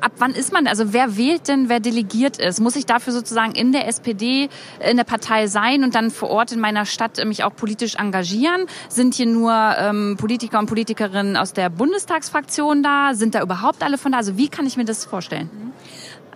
ab 0.00 0.12
wann 0.18 0.32
ist 0.32 0.52
man, 0.52 0.66
also 0.66 0.92
wer 0.92 1.16
wählt 1.16 1.48
denn, 1.48 1.68
wer 1.68 1.80
delegiert 1.80 2.38
ist? 2.38 2.60
Muss 2.60 2.76
ich 2.76 2.86
dafür 2.86 3.12
sozusagen 3.12 3.52
in 3.52 3.72
der 3.72 3.86
SPD, 3.86 4.48
in 4.88 4.96
der 4.96 5.04
Partei 5.04 5.46
sein 5.46 5.84
und 5.84 5.94
dann 5.94 6.10
vor 6.10 6.30
Ort 6.30 6.52
in 6.52 6.60
meiner 6.60 6.86
Stadt 6.86 7.24
mich 7.24 7.44
auch 7.44 7.54
politisch 7.54 7.96
engagieren? 7.96 8.66
Sind 8.88 9.14
hier 9.14 9.26
nur 9.26 9.52
ähm, 9.78 10.16
Politiker 10.18 10.58
und 10.58 10.66
Politikerinnen 10.66 11.36
aus 11.36 11.52
der 11.52 11.70
Bundestagsfraktion 11.70 12.82
da? 12.82 13.14
Sind 13.14 13.34
da 13.34 13.42
überhaupt 13.42 13.82
alle 13.82 13.98
von 13.98 14.12
da? 14.12 14.18
Also 14.18 14.36
wie 14.38 14.48
kann 14.48 14.66
ich 14.66 14.76
mir 14.76 14.84
das 14.84 15.04
vorstellen? 15.04 15.50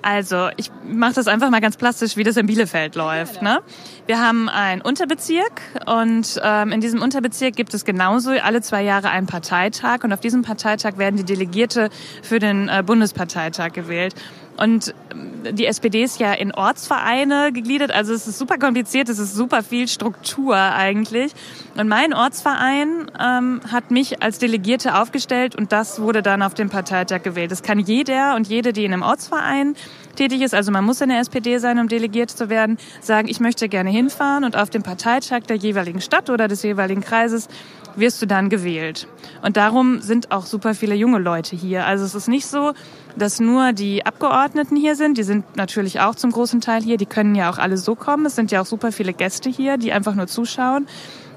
Also, 0.06 0.50
ich 0.56 0.70
mache 0.85 1.14
das 1.14 1.26
einfach 1.26 1.50
mal 1.50 1.61
ganz 1.61 1.76
plastisch, 1.76 2.17
wie 2.17 2.23
das 2.23 2.37
in 2.37 2.47
Bielefeld 2.47 2.94
läuft. 2.94 3.43
Ne? 3.43 3.58
Wir 4.06 4.20
haben 4.20 4.49
einen 4.49 4.81
Unterbezirk 4.81 5.61
und 5.85 6.41
ähm, 6.44 6.70
in 6.70 6.81
diesem 6.81 7.03
Unterbezirk 7.03 7.56
gibt 7.56 7.75
es 7.75 7.85
genauso 7.85 8.31
alle 8.31 8.62
zwei 8.62 8.85
Jahre 8.85 9.11
einen 9.11 9.26
Parteitag 9.26 10.05
und 10.05 10.12
auf 10.12 10.20
diesem 10.20 10.43
Parteitag 10.43 10.97
werden 10.97 11.17
die 11.17 11.25
Delegierte 11.25 11.91
für 12.23 12.38
den 12.38 12.69
äh, 12.69 12.85
Bundesparteitag 12.87 13.73
gewählt. 13.73 14.14
Und 14.56 14.94
ähm, 15.12 15.55
die 15.55 15.67
SPD 15.67 16.03
ist 16.03 16.19
ja 16.19 16.32
in 16.32 16.53
Ortsvereine 16.53 17.53
gegliedert, 17.53 17.93
also 17.93 18.13
es 18.13 18.27
ist 18.27 18.39
super 18.39 18.58
kompliziert, 18.58 19.08
es 19.08 19.19
ist 19.19 19.34
super 19.34 19.63
viel 19.63 19.86
Struktur 19.89 20.56
eigentlich. 20.56 21.32
Und 21.77 21.89
mein 21.89 22.15
Ortsverein 22.15 23.10
ähm, 23.20 23.60
hat 23.70 23.91
mich 23.91 24.22
als 24.22 24.39
Delegierte 24.39 24.98
aufgestellt 24.98 25.55
und 25.55 25.72
das 25.72 26.01
wurde 26.01 26.22
dann 26.22 26.43
auf 26.43 26.55
dem 26.55 26.70
Parteitag 26.70 27.22
gewählt. 27.22 27.51
Das 27.51 27.63
kann 27.63 27.79
jeder 27.79 28.34
und 28.34 28.48
jede, 28.48 28.72
die 28.72 28.84
in 28.84 28.93
einem 28.93 29.03
Ortsverein 29.03 29.75
tätig 30.17 30.41
ist, 30.41 30.55
also 30.55 30.72
man 30.72 30.84
muss 30.84 31.01
in 31.01 31.10
der 31.10 31.20
SPD 31.20 31.58
sein, 31.58 31.79
um 31.79 31.89
delegiert 31.89 32.31
zu 32.31 32.48
werden, 32.48 32.79
sagen, 33.01 33.29
ich 33.29 33.39
möchte 33.39 33.69
gerne 33.69 33.91
hinfahren 33.91 34.44
und 34.44 34.56
auf 34.56 34.70
dem 34.70 34.82
Parteitag 34.82 35.43
der 35.43 35.56
jeweiligen 35.56 36.01
Stadt 36.01 36.31
oder 36.31 36.48
des 36.48 36.63
jeweiligen 36.63 37.03
Kreises 37.03 37.48
wirst 37.96 38.20
du 38.22 38.26
dann 38.26 38.48
gewählt. 38.48 39.08
Und 39.43 39.56
darum 39.56 40.00
sind 40.00 40.31
auch 40.31 40.46
super 40.46 40.74
viele 40.74 40.94
junge 40.94 41.19
Leute 41.19 41.56
hier. 41.56 41.86
Also 41.86 42.05
es 42.05 42.15
ist 42.15 42.29
nicht 42.29 42.46
so, 42.46 42.72
dass 43.17 43.41
nur 43.41 43.72
die 43.72 44.05
Abgeordneten 44.06 44.76
hier 44.76 44.94
sind. 44.94 45.19
Die 45.19 45.22
sind 45.22 45.56
natürlich 45.56 46.00
auch 46.00 46.15
zum 46.15 46.31
großen 46.31 46.60
Teil 46.60 46.82
hier. 46.82 46.96
Die 46.96 47.06
können 47.06 47.34
ja 47.34 47.50
auch 47.50 47.58
alle 47.58 47.76
so 47.76 47.94
kommen. 47.94 48.26
Es 48.26 48.36
sind 48.36 48.50
ja 48.50 48.60
auch 48.60 48.67
super 48.67 48.93
viele 48.93 49.12
Gäste 49.12 49.50
hier, 49.50 49.76
die 49.79 49.93
einfach 49.93 50.15
nur 50.15 50.26
zuschauen. 50.26 50.86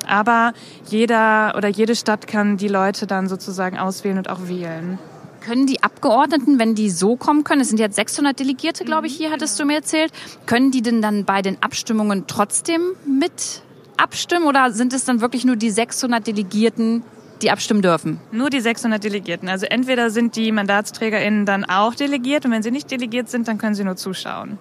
Aber 0.08 0.54
jeder 0.90 1.54
oder 1.56 1.68
jede 1.68 1.96
Stadt 1.96 2.28
kann 2.28 2.58
die 2.58 2.68
Leute 2.68 3.06
dann 3.06 3.28
sozusagen 3.28 3.78
auswählen 3.78 4.18
und 4.18 4.30
auch 4.30 4.48
wählen. 4.48 4.98
Können 5.42 5.68
die 5.68 5.84
Abgeordneten, 5.84 6.60
wenn 6.60 6.76
die 6.76 6.90
so 6.90 7.16
kommen 7.16 7.44
können, 7.44 7.62
es 7.62 7.70
sind 7.70 7.80
jetzt 7.80 7.96
600 7.96 8.38
Delegierte, 8.38 8.84
glaube 8.84 9.08
ich, 9.08 9.16
hier 9.16 9.32
hattest 9.32 9.58
du 9.60 9.66
mir 9.66 9.76
erzählt, 9.76 10.12
können 10.46 10.72
die 10.72 10.82
denn 10.82 11.02
dann 11.02 11.24
bei 11.24 11.42
den 11.42 11.62
Abstimmungen 11.64 12.26
trotzdem 12.28 12.82
mit 13.08 13.62
abstimmen 14.02 14.46
oder 14.46 14.72
sind 14.72 14.94
es 14.94 15.06
dann 15.06 15.22
wirklich 15.22 15.46
nur 15.46 15.56
die 15.56 15.70
600 15.70 16.26
Delegierten, 16.26 17.04
die 17.42 17.52
abstimmen 17.52 17.82
dürfen? 17.82 18.20
Nur 18.32 18.50
die 18.50 18.60
600 18.60 19.04
Delegierten. 19.04 19.50
Also 19.50 19.66
entweder 19.66 20.10
sind 20.10 20.36
die 20.36 20.52
MandatsträgerInnen 20.52 21.46
dann 21.46 21.66
auch 21.66 21.96
delegiert 21.96 22.46
und 22.46 22.52
wenn 22.52 22.64
sie 22.64 22.72
nicht 22.72 22.90
delegiert 22.90 23.30
sind, 23.30 23.48
dann 23.48 23.58
können 23.58 23.76
sie 23.76 23.84
nur 23.84 23.96
zuschauen. 23.96 24.58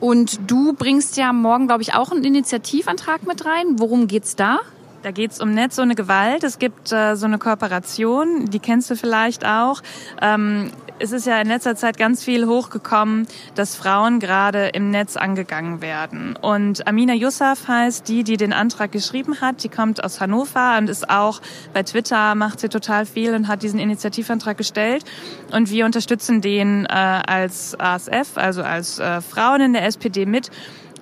Und 0.00 0.50
du 0.50 0.74
bringst 0.74 1.16
ja 1.16 1.32
morgen, 1.32 1.66
glaube 1.66 1.82
ich, 1.82 1.94
auch 1.94 2.10
einen 2.10 2.24
Initiativantrag 2.24 3.26
mit 3.26 3.46
rein. 3.46 3.78
Worum 3.78 4.06
geht's 4.06 4.36
da? 4.36 4.60
Da 5.04 5.10
geht's 5.10 5.38
um 5.38 5.52
Netz 5.52 5.78
ohne 5.78 5.96
Gewalt. 5.96 6.44
Es 6.44 6.58
gibt 6.58 6.90
äh, 6.90 7.14
so 7.14 7.26
eine 7.26 7.36
Kooperation, 7.36 8.46
die 8.46 8.58
kennst 8.58 8.88
du 8.88 8.96
vielleicht 8.96 9.44
auch. 9.44 9.82
Ähm, 10.22 10.70
es 10.98 11.12
ist 11.12 11.26
ja 11.26 11.38
in 11.42 11.48
letzter 11.48 11.76
Zeit 11.76 11.98
ganz 11.98 12.24
viel 12.24 12.46
hochgekommen, 12.46 13.26
dass 13.54 13.76
Frauen 13.76 14.18
gerade 14.18 14.68
im 14.68 14.90
Netz 14.90 15.18
angegangen 15.18 15.82
werden. 15.82 16.36
Und 16.40 16.86
Amina 16.86 17.12
Yusuf 17.12 17.68
heißt 17.68 18.08
die, 18.08 18.24
die 18.24 18.38
den 18.38 18.54
Antrag 18.54 18.92
geschrieben 18.92 19.42
hat. 19.42 19.62
Die 19.62 19.68
kommt 19.68 20.02
aus 20.02 20.22
Hannover 20.22 20.78
und 20.78 20.88
ist 20.88 21.10
auch 21.10 21.42
bei 21.74 21.82
Twitter, 21.82 22.34
macht 22.34 22.60
sie 22.60 22.70
total 22.70 23.04
viel 23.04 23.34
und 23.34 23.46
hat 23.46 23.62
diesen 23.62 23.80
Initiativantrag 23.80 24.56
gestellt. 24.56 25.04
Und 25.52 25.70
wir 25.70 25.84
unterstützen 25.84 26.40
den 26.40 26.86
äh, 26.86 26.88
als 26.88 27.78
ASF, 27.78 28.36
also 28.36 28.62
als 28.62 28.98
äh, 29.00 29.20
Frauen 29.20 29.60
in 29.60 29.72
der 29.74 29.84
SPD 29.84 30.24
mit. 30.24 30.50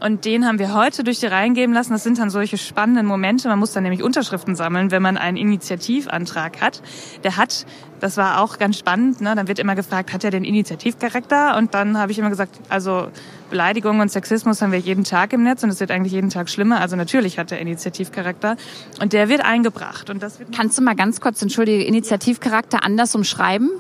Und 0.03 0.25
den 0.25 0.47
haben 0.47 0.59
wir 0.59 0.75
heute 0.75 1.05
durch 1.05 1.21
die 1.21 1.27
Reihen 1.27 1.55
geben 1.55 1.73
lassen. 1.73 1.93
Das 1.93 2.03
sind 2.03 2.19
dann 2.19 2.29
solche 2.29 2.59
spannenden 2.59 3.07
Momente. 3.07 3.47
Man 3.49 3.61
muss 3.61 3.73
dann 3.73 3.85
nämlich 3.85 4.03
Unterschriften 4.03 4.57
sammeln, 4.57 4.91
wenn 4.91 5.01
man 5.01 5.17
einen 5.17 5.37
Initiativantrag 5.37 6.61
hat. 6.61 6.83
Der 7.23 7.37
hat, 7.37 7.67
das 8.01 8.17
war 8.17 8.41
auch 8.41 8.59
ganz 8.59 8.79
spannend, 8.79 9.21
ne? 9.21 9.37
dann 9.37 9.47
wird 9.47 9.61
immer 9.61 9.77
gefragt, 9.77 10.13
hat 10.13 10.25
er 10.25 10.33
den 10.33 10.43
Initiativcharakter? 10.43 11.57
Und 11.57 11.75
dann 11.75 11.99
habe 11.99 12.11
ich 12.11 12.19
immer 12.19 12.31
gesagt, 12.31 12.59
also 12.69 13.09
Beleidigung 13.49 14.01
und 14.01 14.11
Sexismus 14.11 14.61
haben 14.61 14.73
wir 14.73 14.81
jeden 14.81 15.05
Tag 15.05 15.33
im 15.35 15.45
Netz 15.45 15.63
und 15.63 15.71
es 15.71 15.79
wird 15.79 15.93
eigentlich 15.93 16.13
jeden 16.13 16.31
Tag 16.31 16.51
schlimmer. 16.51 16.81
Also 16.81 16.97
natürlich 16.97 17.39
hat 17.39 17.53
er 17.53 17.61
Initiativcharakter 17.61 18.57
und 19.01 19.13
der 19.13 19.29
wird 19.29 19.45
eingebracht. 19.45 20.11
Und 20.11 20.21
das 20.21 20.41
wird 20.41 20.51
Kannst 20.53 20.77
du 20.79 20.83
mal 20.83 20.97
ganz 20.97 21.21
kurz, 21.21 21.41
entschuldige, 21.43 21.85
Initiativcharakter 21.85 22.83
anders 22.83 23.15
umschreiben? 23.15 23.71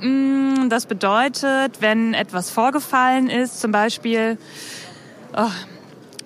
Mm, 0.00 0.70
das 0.70 0.86
bedeutet, 0.86 1.80
wenn 1.80 2.14
etwas 2.14 2.50
vorgefallen 2.50 3.28
ist, 3.28 3.60
zum 3.60 3.70
Beispiel, 3.70 4.38
Oh. 5.36 5.50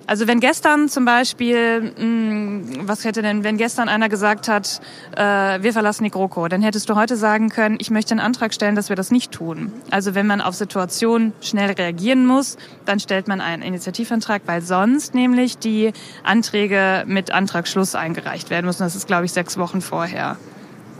Also 0.05 0.27
wenn 0.27 0.41
gestern 0.41 0.89
zum 0.89 1.05
Beispiel, 1.05 1.81
mh, 1.81 1.97
hm, 1.97 2.87
was 2.87 3.05
hätte 3.05 3.21
denn, 3.21 3.45
wenn 3.45 3.57
gestern 3.57 3.87
einer 3.87 4.09
gesagt 4.09 4.49
hat, 4.49 4.81
äh, 5.15 5.21
wir 5.63 5.71
verlassen 5.71 6.03
die 6.03 6.09
GroKo, 6.09 6.49
dann 6.49 6.61
hättest 6.61 6.89
du 6.89 6.95
heute 6.95 7.15
sagen 7.15 7.49
können, 7.49 7.77
ich 7.79 7.89
möchte 7.89 8.11
einen 8.11 8.19
Antrag 8.19 8.53
stellen, 8.53 8.75
dass 8.75 8.89
wir 8.89 8.97
das 8.97 9.11
nicht 9.11 9.31
tun. 9.31 9.71
Also 9.91 10.13
wenn 10.13 10.27
man 10.27 10.41
auf 10.41 10.55
Situationen 10.55 11.31
schnell 11.39 11.71
reagieren 11.71 12.25
muss, 12.25 12.57
dann 12.85 12.99
stellt 12.99 13.29
man 13.29 13.39
einen 13.39 13.63
Initiativantrag, 13.63 14.41
weil 14.45 14.61
sonst 14.61 15.15
nämlich 15.15 15.57
die 15.57 15.93
Anträge 16.23 17.05
mit 17.07 17.31
Antragsschluss 17.31 17.95
eingereicht 17.95 18.49
werden 18.49 18.65
müssen. 18.65 18.83
Das 18.83 18.95
ist, 18.95 19.07
glaube 19.07 19.23
ich, 19.25 19.31
sechs 19.31 19.57
Wochen 19.57 19.79
vorher. 19.79 20.35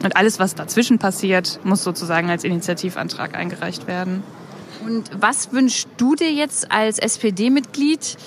Und 0.02 0.16
alles, 0.16 0.40
was 0.40 0.56
dazwischen 0.56 0.98
passiert, 0.98 1.60
muss 1.64 1.84
sozusagen 1.84 2.30
als 2.30 2.46
Initiativantrag 2.46 3.36
eingereicht 3.36 3.86
werden. 3.88 4.24
Und 4.86 5.10
was 5.20 5.52
wünschst 5.52 5.88
du 5.98 6.16
dir 6.16 6.32
jetzt 6.32 6.72
als 6.72 7.00
SPD-Mitglied? 7.00 8.18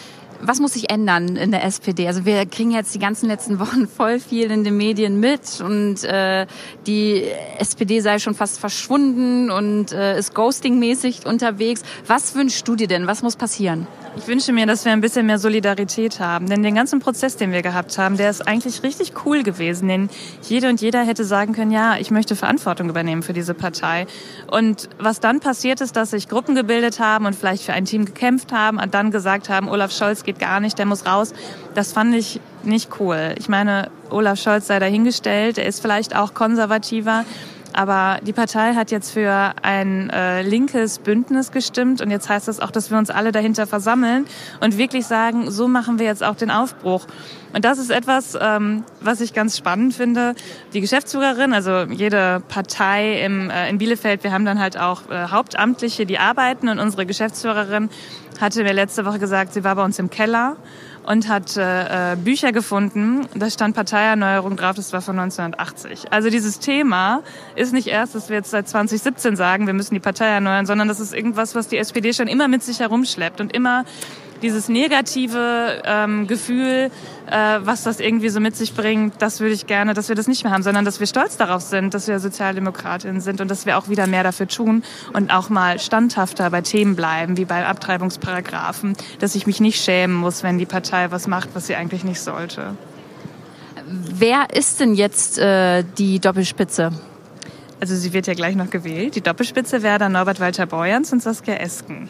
Was 0.40 0.60
muss 0.60 0.75
sich 0.75 0.90
ändern 0.90 1.36
in 1.36 1.50
der 1.50 1.64
SPD? 1.64 2.06
Also 2.06 2.26
wir 2.26 2.44
kriegen 2.46 2.70
jetzt 2.70 2.94
die 2.94 2.98
ganzen 2.98 3.26
letzten 3.26 3.58
Wochen 3.58 3.88
voll 3.96 4.20
viel 4.20 4.50
in 4.50 4.64
den 4.64 4.76
Medien 4.76 5.18
mit 5.18 5.60
und 5.60 6.04
äh, 6.04 6.46
die 6.86 7.25
SPD 7.58 8.00
sei 8.00 8.18
schon 8.18 8.34
fast 8.34 8.58
verschwunden 8.58 9.50
und 9.50 9.92
äh, 9.92 10.18
ist 10.18 10.34
ghosting-mäßig 10.34 11.26
unterwegs. 11.26 11.82
Was 12.06 12.34
wünschst 12.34 12.66
du 12.68 12.76
dir 12.76 12.86
denn? 12.86 13.06
Was 13.06 13.22
muss 13.22 13.36
passieren? 13.36 13.86
Ich 14.16 14.26
wünsche 14.28 14.52
mir, 14.52 14.66
dass 14.66 14.87
wir 14.87 14.92
ein 14.92 15.02
bisschen 15.02 15.26
mehr 15.26 15.38
Solidarität 15.38 16.20
haben. 16.20 16.49
Denn 16.49 16.62
den 16.62 16.75
ganzen 16.75 17.00
Prozess, 17.00 17.37
den 17.37 17.52
wir 17.52 17.61
gehabt 17.61 17.99
haben, 17.99 18.16
der 18.16 18.30
ist 18.30 18.49
eigentlich 18.49 18.82
richtig 18.82 19.12
cool 19.26 19.42
gewesen. 19.42 19.88
Denn 19.88 20.08
jede 20.42 20.68
und 20.70 20.80
jeder 20.80 21.04
hätte 21.04 21.25
sagen 21.25 21.52
können, 21.52 21.70
ja, 21.70 21.96
ich 21.99 22.11
möchte 22.11 22.35
Verantwortung 22.35 22.88
übernehmen 22.88 23.23
für 23.23 23.35
diese 23.35 23.52
Partei. 23.52 24.06
Und 24.50 24.88
was 24.99 25.20
dann 25.20 25.40
passiert 25.40 25.82
ist, 25.82 25.96
dass 25.96 26.11
sich 26.11 26.28
Gruppen 26.28 26.54
gebildet 26.54 26.99
haben 26.99 27.26
und 27.26 27.37
vielleicht 27.37 27.62
für 27.62 27.75
ein 27.75 27.85
Team 27.85 28.06
gekämpft 28.06 28.52
haben 28.52 28.78
und 28.78 28.94
dann 28.94 29.11
gesagt 29.11 29.50
haben, 29.50 29.68
Olaf 29.68 29.92
Scholz 29.92 30.25
geht 30.25 30.38
gar 30.38 30.61
nicht, 30.61 30.78
der 30.78 30.87
muss 30.87 31.04
raus. 31.04 31.35
Das 31.75 31.92
fand 31.92 32.14
ich 32.14 32.40
nicht 32.64 32.99
cool. 32.99 33.35
Ich 33.38 33.50
meine, 33.50 33.90
Olaf 34.11 34.40
Scholz 34.40 34.66
sei 34.66 34.78
dahingestellt, 34.78 35.58
er 35.58 35.66
ist 35.66 35.80
vielleicht 35.80 36.16
auch 36.16 36.32
konservativer. 36.32 37.25
Aber 37.76 38.21
die 38.23 38.33
Partei 38.33 38.73
hat 38.73 38.90
jetzt 38.90 39.11
für 39.11 39.52
ein 39.61 40.09
äh, 40.09 40.40
linkes 40.40 40.99
Bündnis 40.99 41.52
gestimmt 41.52 42.00
und 42.00 42.11
jetzt 42.11 42.26
heißt 42.26 42.49
das 42.49 42.59
auch, 42.59 42.71
dass 42.71 42.90
wir 42.90 42.97
uns 42.97 43.11
alle 43.11 43.33
dahinter 43.33 43.66
versammeln 43.66 44.25
und 44.61 44.78
wirklich 44.78 45.04
sagen, 45.04 45.50
so 45.50 45.68
machen 45.68 45.99
wir 45.99 46.06
jetzt 46.06 46.25
auch 46.25 46.37
den 46.37 46.50
Aufbruch. 46.50 47.06
Und 47.52 47.66
das 47.66 47.78
ist 47.78 47.90
etwas, 47.90 48.37
ähm, 48.40 48.85
was 49.02 49.21
ich 49.21 49.35
ganz 49.35 49.59
spannend 49.59 49.92
finde. 49.92 50.35
Die 50.73 50.80
Geschäftsführerin, 50.80 51.52
also 51.52 51.83
jede 51.83 52.42
Partei 52.49 53.23
im, 53.23 53.50
äh, 53.50 53.68
in 53.68 53.76
Bielefeld, 53.76 54.25
wir 54.25 54.33
haben 54.33 54.47
dann 54.47 54.59
halt 54.59 54.78
auch 54.78 55.11
äh, 55.11 55.28
Hauptamtliche, 55.28 56.06
die 56.06 56.18
arbeiten 56.18 56.71
und 56.71 56.78
unsere 56.78 57.04
Geschäftsführerin 57.04 57.90
hatte 58.40 58.62
mir 58.62 58.73
letzte 58.73 59.04
Woche 59.04 59.18
gesagt, 59.18 59.52
sie 59.52 59.64
war 59.64 59.76
bei 59.76 59.85
uns 59.85 59.99
im 59.99 60.09
Keller 60.09 60.56
und 61.06 61.28
hat 61.28 61.56
äh, 61.56 62.12
äh, 62.12 62.16
Bücher 62.16 62.52
gefunden. 62.52 63.26
Da 63.34 63.48
stand 63.48 63.75
Parteierneuerung 63.75 64.56
drauf, 64.56 64.76
das 64.76 64.92
war 64.92 65.00
von 65.00 65.18
1980. 65.18 66.12
Also 66.12 66.30
dieses 66.30 66.58
Thema 66.58 67.22
ist 67.54 67.72
nicht 67.72 67.86
erst, 67.86 68.14
dass 68.14 68.28
wir 68.28 68.36
jetzt 68.36 68.50
seit 68.50 68.68
2017 68.68 69.36
sagen, 69.36 69.66
wir 69.66 69.75
müssen 69.75 69.94
die 69.94 70.00
Partei 70.00 70.26
erneuern, 70.26 70.66
sondern 70.66 70.88
das 70.88 71.00
ist 71.00 71.14
irgendwas, 71.14 71.54
was 71.54 71.68
die 71.68 71.78
SPD 71.78 72.12
schon 72.12 72.28
immer 72.28 72.48
mit 72.48 72.62
sich 72.62 72.80
herumschleppt 72.80 73.40
und 73.40 73.54
immer 73.54 73.84
dieses 74.43 74.69
negative 74.69 75.83
ähm, 75.85 76.26
Gefühl, 76.26 76.90
äh, 77.26 77.59
was 77.61 77.83
das 77.83 78.00
irgendwie 78.00 78.28
so 78.28 78.40
mit 78.40 78.57
sich 78.57 78.75
bringt, 78.75 79.21
das 79.21 79.40
würde 79.40 79.55
ich 79.55 79.66
gerne, 79.66 79.95
dass 79.95 80.09
wir 80.09 80.16
das 80.16 80.28
nicht 80.28 80.45
mehr 80.45 80.52
haben, 80.52 80.62
sondern 80.62 80.85
dass 80.85 81.00
wir 81.00 81.07
stolz 81.07 81.37
darauf 81.37 81.62
sind, 81.62 81.95
dass 81.95 82.09
wir 82.09 82.19
Sozialdemokratinnen 82.21 83.21
sind 83.21 83.40
und 83.40 83.50
dass 83.50 83.66
wir 83.66 83.78
auch 83.78 83.88
wieder 83.88 84.07
mehr 84.07 84.23
dafür 84.23 84.49
tun 84.49 84.83
und 85.12 85.33
auch 85.33 85.49
mal 85.49 85.78
standhafter 85.78 86.50
bei 86.50 86.61
Themen 86.61 86.97
bleiben, 86.97 87.37
wie 87.37 87.45
bei 87.45 87.66
Abtreibungsparagraphen, 87.66 88.97
dass 89.19 89.35
ich 89.35 89.47
mich 89.47 89.61
nicht 89.61 89.83
schämen 89.83 90.16
muss, 90.16 90.43
wenn 90.43 90.59
die 90.59 90.66
Partei 90.66 91.11
was 91.11 91.26
macht, 91.26 91.50
was 91.55 91.66
sie 91.66 91.75
eigentlich 91.75 92.05
nicht 92.05 92.21
sollte. 92.21 92.76
Wer 93.88 94.49
ist 94.52 94.81
denn 94.81 94.95
jetzt 94.95 95.38
äh, 95.38 95.85
die 95.97 96.19
Doppelspitze? 96.19 96.93
Also 97.81 97.95
sie 97.95 98.12
wird 98.12 98.26
ja 98.26 98.35
gleich 98.35 98.57
noch 98.57 98.71
gewählt. 98.71 99.14
Die 99.16 99.21
Doppelspitze 99.21 99.83
wäre 99.83 99.99
dann 99.99 100.12
Norbert 100.12 100.40
Walter 100.40 100.66
Borjans 100.66 101.12
und 101.12 101.23
Saskia 101.23 101.55
Esken. 101.55 102.09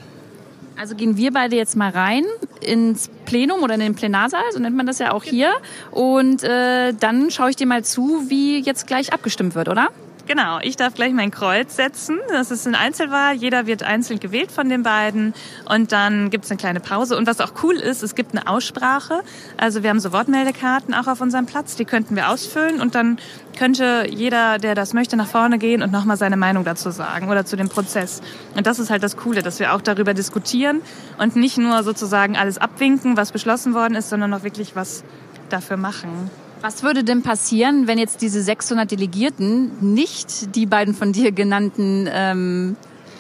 Also 0.79 0.95
gehen 0.95 1.17
wir 1.17 1.33
beide 1.33 1.57
jetzt 1.57 1.75
mal 1.75 1.91
rein 1.91 2.25
ins 2.61 3.09
Plenum 3.25 3.63
oder 3.63 3.75
in 3.75 3.81
den 3.81 3.95
Plenarsaal, 3.95 4.45
so 4.53 4.59
nennt 4.59 4.77
man 4.77 4.87
das 4.87 4.99
ja 4.99 5.13
auch 5.13 5.25
hier. 5.25 5.53
Und 5.91 6.43
äh, 6.43 6.93
dann 6.93 7.31
schaue 7.31 7.51
ich 7.51 7.57
dir 7.57 7.67
mal 7.67 7.83
zu, 7.83 8.25
wie 8.29 8.61
jetzt 8.61 8.87
gleich 8.87 9.13
abgestimmt 9.13 9.55
wird, 9.55 9.69
oder? 9.69 9.89
Genau, 10.27 10.59
ich 10.61 10.75
darf 10.75 10.95
gleich 10.95 11.13
mein 11.13 11.31
Kreuz 11.31 11.77
setzen. 11.77 12.19
Das 12.31 12.51
ist 12.51 12.67
eine 12.67 12.79
Einzelwahl. 12.79 13.37
Jeder 13.37 13.69
wird 13.69 13.85
einzeln 13.85 14.19
gewählt 14.19 14.51
von 14.51 14.69
den 14.69 14.83
beiden. 14.83 15.35
Und 15.71 15.93
dann 15.93 16.31
gibt 16.31 16.47
es 16.47 16.51
eine 16.51 16.59
kleine 16.59 16.81
Pause. 16.81 17.17
Und 17.17 17.29
was 17.29 17.41
auch 17.41 17.53
cool 17.63 17.77
ist, 17.77 18.03
es 18.03 18.17
gibt 18.17 18.33
eine 18.33 18.49
Aussprache. 18.49 19.21
Also 19.57 19.85
wir 19.85 19.91
haben 19.91 20.01
so 20.01 20.13
Wortmeldekarten 20.13 20.95
auch 20.95 21.07
auf 21.07 21.21
unserem 21.21 21.47
Platz. 21.47 21.77
Die 21.77 21.85
könnten 21.85 22.17
wir 22.17 22.29
ausfüllen. 22.29 22.81
Und 22.81 22.97
dann 22.97 23.19
könnte 23.57 24.09
jeder, 24.11 24.59
der 24.59 24.75
das 24.75 24.95
möchte, 24.95 25.17
nach 25.17 25.29
vorne 25.29 25.59
gehen 25.59 25.81
und 25.81 25.93
nochmal 25.93 26.17
seine 26.17 26.37
Meinung 26.37 26.65
dazu 26.65 26.91
sagen 26.91 27.29
oder 27.29 27.47
zu 27.47 27.55
dem 27.55 27.69
Prozess. 27.69 28.21
Und 28.57 28.67
das 28.67 28.81
ist 28.81 28.91
halt 28.91 29.05
das 29.05 29.17
Coole, 29.17 29.43
dass 29.43 29.61
wir 29.61 29.75
auch 29.75 29.81
darüber 29.81 30.13
diskutieren 30.13 30.83
und 31.19 31.37
nicht 31.37 31.57
nur 31.57 31.85
sozusagen 31.85 32.37
alles 32.37 32.59
abwinken, 32.59 33.17
was 33.17 33.31
beschlossen 33.31 33.75
worden 33.75 33.95
ist, 33.95 34.11
sondern 34.11 34.35
auch 34.35 34.43
wirklich 34.43 34.75
was 34.75 35.05
dafür 35.51 35.77
machen. 35.77 36.31
Was 36.67 36.83
würde 36.83 37.05
denn 37.05 37.23
passieren, 37.23 37.87
wenn 37.87 37.97
jetzt 37.97 38.23
diese 38.23 38.43
600 38.43 38.91
Delegierten 38.91 39.95
nicht 39.95 40.57
die 40.57 40.67
beiden 40.67 40.95
von 40.95 41.13
dir 41.13 41.31
genannten 41.31 42.09
ähm, 42.11 42.75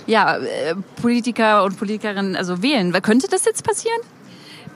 ja, 0.09 0.38
äh, 0.38 0.75
Politiker 1.00 1.62
und 1.62 1.79
Politikerinnen 1.79 2.35
also 2.35 2.61
wählen? 2.61 2.91
Könnte 3.03 3.29
das 3.31 3.45
jetzt 3.45 3.62
passieren? 3.65 4.00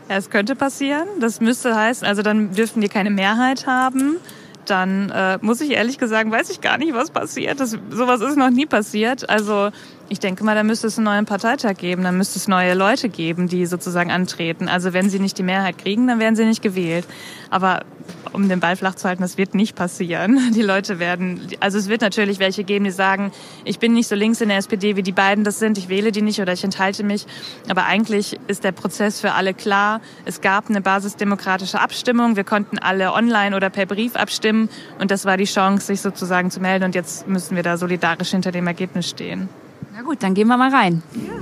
Ja, 0.08 0.18
es 0.18 0.30
könnte 0.30 0.54
passieren. 0.54 1.08
Das 1.18 1.40
müsste 1.40 1.74
heißen, 1.74 2.06
also 2.06 2.22
dann 2.22 2.52
dürften 2.52 2.80
die 2.80 2.88
keine 2.88 3.10
Mehrheit 3.10 3.66
haben. 3.66 4.18
Dann 4.66 5.10
äh, 5.10 5.38
muss 5.40 5.60
ich 5.60 5.72
ehrlich 5.72 5.98
gesagt, 5.98 6.30
weiß 6.30 6.50
ich 6.50 6.60
gar 6.60 6.78
nicht, 6.78 6.94
was 6.94 7.10
passiert. 7.10 7.58
Das, 7.58 7.76
sowas 7.90 8.20
ist 8.20 8.36
noch 8.36 8.50
nie 8.50 8.66
passiert. 8.66 9.28
Also 9.28 9.70
ich 10.10 10.18
denke 10.18 10.42
mal, 10.42 10.56
da 10.56 10.64
müsste 10.64 10.88
es 10.88 10.98
einen 10.98 11.04
neuen 11.04 11.24
Parteitag 11.24 11.76
geben, 11.76 12.02
dann 12.02 12.16
müsste 12.16 12.36
es 12.40 12.48
neue 12.48 12.74
Leute 12.74 13.08
geben, 13.08 13.46
die 13.46 13.64
sozusagen 13.64 14.10
antreten. 14.10 14.68
Also 14.68 14.92
wenn 14.92 15.08
sie 15.08 15.20
nicht 15.20 15.38
die 15.38 15.44
Mehrheit 15.44 15.78
kriegen, 15.78 16.08
dann 16.08 16.18
werden 16.18 16.34
sie 16.34 16.44
nicht 16.44 16.62
gewählt. 16.62 17.06
Aber 17.48 17.84
um 18.32 18.48
den 18.48 18.58
Ball 18.58 18.74
flach 18.74 18.96
zu 18.96 19.08
halten, 19.08 19.22
das 19.22 19.38
wird 19.38 19.54
nicht 19.54 19.76
passieren. 19.76 20.52
Die 20.54 20.62
Leute 20.62 20.98
werden, 20.98 21.40
also 21.60 21.78
es 21.78 21.88
wird 21.88 22.00
natürlich 22.00 22.40
welche 22.40 22.64
geben, 22.64 22.84
die 22.84 22.90
sagen, 22.90 23.30
ich 23.64 23.78
bin 23.78 23.92
nicht 23.92 24.08
so 24.08 24.16
links 24.16 24.40
in 24.40 24.48
der 24.48 24.58
SPD, 24.58 24.96
wie 24.96 25.02
die 25.02 25.12
beiden 25.12 25.44
das 25.44 25.60
sind, 25.60 25.78
ich 25.78 25.88
wähle 25.88 26.10
die 26.10 26.22
nicht 26.22 26.40
oder 26.40 26.52
ich 26.52 26.64
enthalte 26.64 27.04
mich. 27.04 27.26
Aber 27.68 27.84
eigentlich 27.84 28.38
ist 28.48 28.64
der 28.64 28.72
Prozess 28.72 29.20
für 29.20 29.32
alle 29.32 29.54
klar. 29.54 30.00
Es 30.24 30.40
gab 30.40 30.68
eine 30.68 30.80
basisdemokratische 30.80 31.80
Abstimmung, 31.80 32.34
wir 32.34 32.44
konnten 32.44 32.78
alle 32.78 33.12
online 33.12 33.54
oder 33.54 33.70
per 33.70 33.86
Brief 33.86 34.16
abstimmen 34.16 34.68
und 34.98 35.12
das 35.12 35.24
war 35.24 35.36
die 35.36 35.44
Chance, 35.44 35.86
sich 35.86 36.00
sozusagen 36.00 36.50
zu 36.50 36.60
melden 36.60 36.84
und 36.84 36.94
jetzt 36.96 37.28
müssen 37.28 37.54
wir 37.54 37.62
da 37.62 37.76
solidarisch 37.76 38.30
hinter 38.30 38.50
dem 38.50 38.66
Ergebnis 38.66 39.08
stehen. 39.08 39.48
Na 39.92 40.02
gut, 40.02 40.22
dann 40.22 40.34
gehen 40.34 40.48
wir 40.48 40.56
mal 40.56 40.70
rein. 40.70 41.02
Ja. 41.14 41.40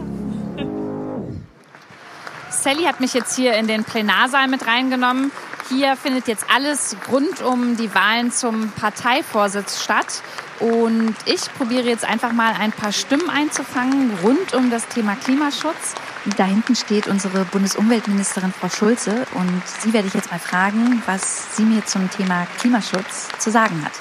Sally 2.50 2.84
hat 2.84 3.00
mich 3.00 3.14
jetzt 3.14 3.36
hier 3.36 3.54
in 3.54 3.66
den 3.66 3.84
Plenarsaal 3.84 4.48
mit 4.48 4.66
reingenommen. 4.66 5.30
Hier 5.68 5.96
findet 5.96 6.28
jetzt 6.28 6.46
alles 6.52 6.96
rund 7.10 7.42
um 7.42 7.76
die 7.76 7.94
Wahlen 7.94 8.32
zum 8.32 8.70
Parteivorsitz 8.72 9.82
statt. 9.82 10.22
Und 10.60 11.14
ich 11.26 11.52
probiere 11.54 11.88
jetzt 11.88 12.04
einfach 12.04 12.32
mal 12.32 12.54
ein 12.58 12.72
paar 12.72 12.90
Stimmen 12.92 13.30
einzufangen 13.30 14.10
rund 14.24 14.54
um 14.54 14.70
das 14.70 14.88
Thema 14.88 15.14
Klimaschutz. 15.14 15.94
Da 16.36 16.44
hinten 16.44 16.74
steht 16.74 17.06
unsere 17.06 17.44
Bundesumweltministerin 17.44 18.52
Frau 18.52 18.68
Schulze 18.68 19.26
und 19.34 19.62
sie 19.80 19.92
werde 19.92 20.08
ich 20.08 20.14
jetzt 20.14 20.30
mal 20.32 20.40
fragen, 20.40 21.02
was 21.06 21.56
sie 21.56 21.62
mir 21.62 21.84
zum 21.84 22.10
Thema 22.10 22.46
Klimaschutz 22.58 23.28
zu 23.38 23.50
sagen 23.50 23.84
hat. 23.84 23.92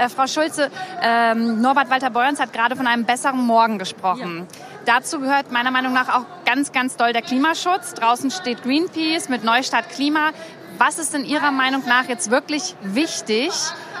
Äh, 0.00 0.08
Frau 0.08 0.26
Schulze, 0.26 0.70
ähm, 1.02 1.60
Norbert 1.60 1.90
Walter 1.90 2.08
Beuerns 2.08 2.40
hat 2.40 2.54
gerade 2.54 2.74
von 2.74 2.86
einem 2.86 3.04
besseren 3.04 3.44
Morgen 3.44 3.78
gesprochen. 3.78 4.46
Ja. 4.50 4.96
Dazu 4.96 5.20
gehört 5.20 5.52
meiner 5.52 5.70
Meinung 5.70 5.92
nach 5.92 6.08
auch 6.08 6.24
ganz, 6.46 6.72
ganz 6.72 6.96
doll 6.96 7.12
der 7.12 7.20
Klimaschutz. 7.20 7.92
Draußen 7.92 8.30
steht 8.30 8.62
Greenpeace 8.62 9.28
mit 9.28 9.44
Neustart 9.44 9.90
Klima. 9.90 10.30
Was 10.78 10.98
ist 10.98 11.14
in 11.14 11.26
Ihrer 11.26 11.50
Meinung 11.50 11.82
nach 11.86 12.08
jetzt 12.08 12.30
wirklich 12.30 12.74
wichtig, 12.80 13.50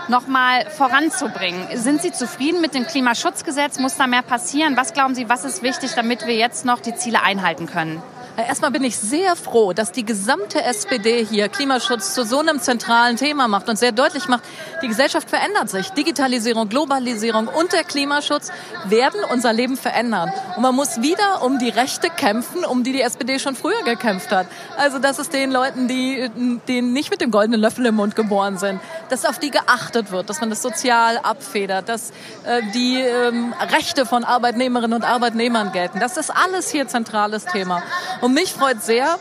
nochmal 0.08 0.64
voranzubringen. 0.70 1.66
Sind 1.74 2.00
Sie 2.00 2.10
zufrieden 2.10 2.62
mit 2.62 2.74
dem 2.74 2.86
Klimaschutzgesetz? 2.86 3.78
Muss 3.78 3.96
da 3.96 4.06
mehr 4.06 4.22
passieren? 4.22 4.76
Was 4.76 4.94
glauben 4.94 5.14
Sie, 5.14 5.28
was 5.28 5.44
ist 5.44 5.62
wichtig, 5.62 5.92
damit 5.94 6.26
wir 6.26 6.34
jetzt 6.34 6.64
noch 6.64 6.80
die 6.80 6.94
Ziele 6.94 7.22
einhalten 7.22 7.66
können? 7.66 8.02
Erstmal 8.46 8.70
bin 8.70 8.84
ich 8.84 8.96
sehr 8.96 9.36
froh, 9.36 9.72
dass 9.72 9.92
die 9.92 10.04
gesamte 10.04 10.62
SPD 10.62 11.24
hier 11.24 11.48
Klimaschutz 11.48 12.14
zu 12.14 12.24
so 12.24 12.38
einem 12.38 12.60
zentralen 12.60 13.16
Thema 13.16 13.48
macht 13.48 13.68
und 13.68 13.78
sehr 13.78 13.92
deutlich 13.92 14.28
macht, 14.28 14.44
die 14.82 14.88
Gesellschaft 14.88 15.28
verändert 15.28 15.68
sich. 15.70 15.90
Digitalisierung, 15.90 16.68
Globalisierung 16.68 17.48
und 17.48 17.72
der 17.72 17.84
Klimaschutz 17.84 18.50
werden 18.86 19.20
unser 19.32 19.52
Leben 19.52 19.76
verändern. 19.76 20.32
Und 20.56 20.62
man 20.62 20.74
muss 20.74 21.02
wieder 21.02 21.42
um 21.42 21.58
die 21.58 21.68
Rechte 21.68 22.08
kämpfen, 22.08 22.64
um 22.64 22.82
die 22.82 22.92
die 22.92 23.02
SPD 23.02 23.38
schon 23.38 23.54
früher 23.54 23.82
gekämpft 23.84 24.30
hat. 24.30 24.46
Also, 24.76 24.98
dass 24.98 25.18
es 25.18 25.28
den 25.28 25.50
Leuten, 25.50 25.88
die, 25.88 26.30
die 26.68 26.82
nicht 26.82 27.10
mit 27.10 27.20
dem 27.20 27.30
goldenen 27.30 27.60
Löffel 27.60 27.86
im 27.86 27.96
Mund 27.96 28.16
geboren 28.16 28.58
sind, 28.58 28.80
dass 29.08 29.24
auf 29.24 29.38
die 29.38 29.50
geachtet 29.50 30.12
wird, 30.12 30.30
dass 30.30 30.40
man 30.40 30.50
das 30.50 30.62
sozial 30.62 31.18
abfedert, 31.18 31.88
dass 31.88 32.10
äh, 32.44 32.62
die 32.74 33.00
ähm, 33.00 33.54
Rechte 33.72 34.06
von 34.06 34.24
Arbeitnehmerinnen 34.24 34.94
und 34.94 35.04
Arbeitnehmern 35.04 35.72
gelten. 35.72 36.00
Das 36.00 36.16
ist 36.16 36.30
alles 36.30 36.70
hier 36.70 36.88
zentrales 36.88 37.44
Thema. 37.44 37.82
Und 38.20 38.29
mich 38.34 38.52
freut 38.52 38.82
sehr, 38.82 39.18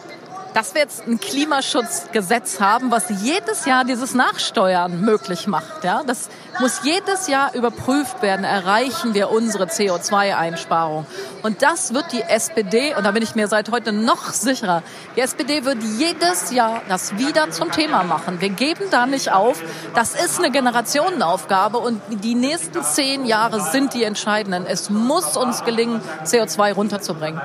dass 0.54 0.74
wir 0.74 0.82
jetzt 0.82 1.06
ein 1.08 1.20
Klimaschutzgesetz 1.20 2.60
haben, 2.60 2.92
was 2.92 3.06
jedes 3.22 3.66
Jahr 3.66 3.86
dieses 3.86 4.14
Nachsteuern 4.14 5.02
möglich 5.02 5.48
macht. 5.48 5.84
Ja, 5.84 6.02
das 6.06 6.30
muss 6.60 6.82
jedes 6.84 7.28
Jahr 7.28 7.54
überprüft 7.56 8.22
werden. 8.22 8.44
Erreichen 8.44 9.14
wir 9.14 9.32
unsere 9.32 9.66
CO2-Einsparung? 9.66 11.06
Und 11.44 11.62
das 11.62 11.94
wird 11.94 12.12
die 12.12 12.22
SPD, 12.22 12.96
und 12.96 13.06
da 13.06 13.12
bin 13.12 13.24
ich 13.24 13.36
mir 13.36 13.48
seit 13.48 13.72
heute 13.72 13.92
noch 13.92 14.32
sicherer, 14.32 14.84
die 15.16 15.22
SPD 15.22 15.66
wird 15.66 15.78
jedes 15.98 16.52
Jahr 16.52 16.82
das 16.90 17.18
wieder 17.18 17.52
zum 17.52 17.72
Thema 17.72 18.04
machen. 18.04 18.42
Wir 18.42 18.50
geben 18.50 18.86
da 18.92 19.06
nicht 19.06 19.32
auf. 19.32 19.62
Das 19.96 20.16
ist 20.16 20.40
eine 20.40 20.52
Generationenaufgabe 20.52 21.78
und 21.78 22.02
die 22.10 22.36
nächsten 22.36 22.84
zehn 22.84 23.26
Jahre 23.26 23.62
sind 23.62 23.94
die 23.94 24.04
entscheidenden. 24.04 24.66
Es 24.66 24.90
muss 24.90 25.38
uns 25.38 25.64
gelingen, 25.64 26.02
CO2 26.26 26.74
runterzubringen. 26.74 27.42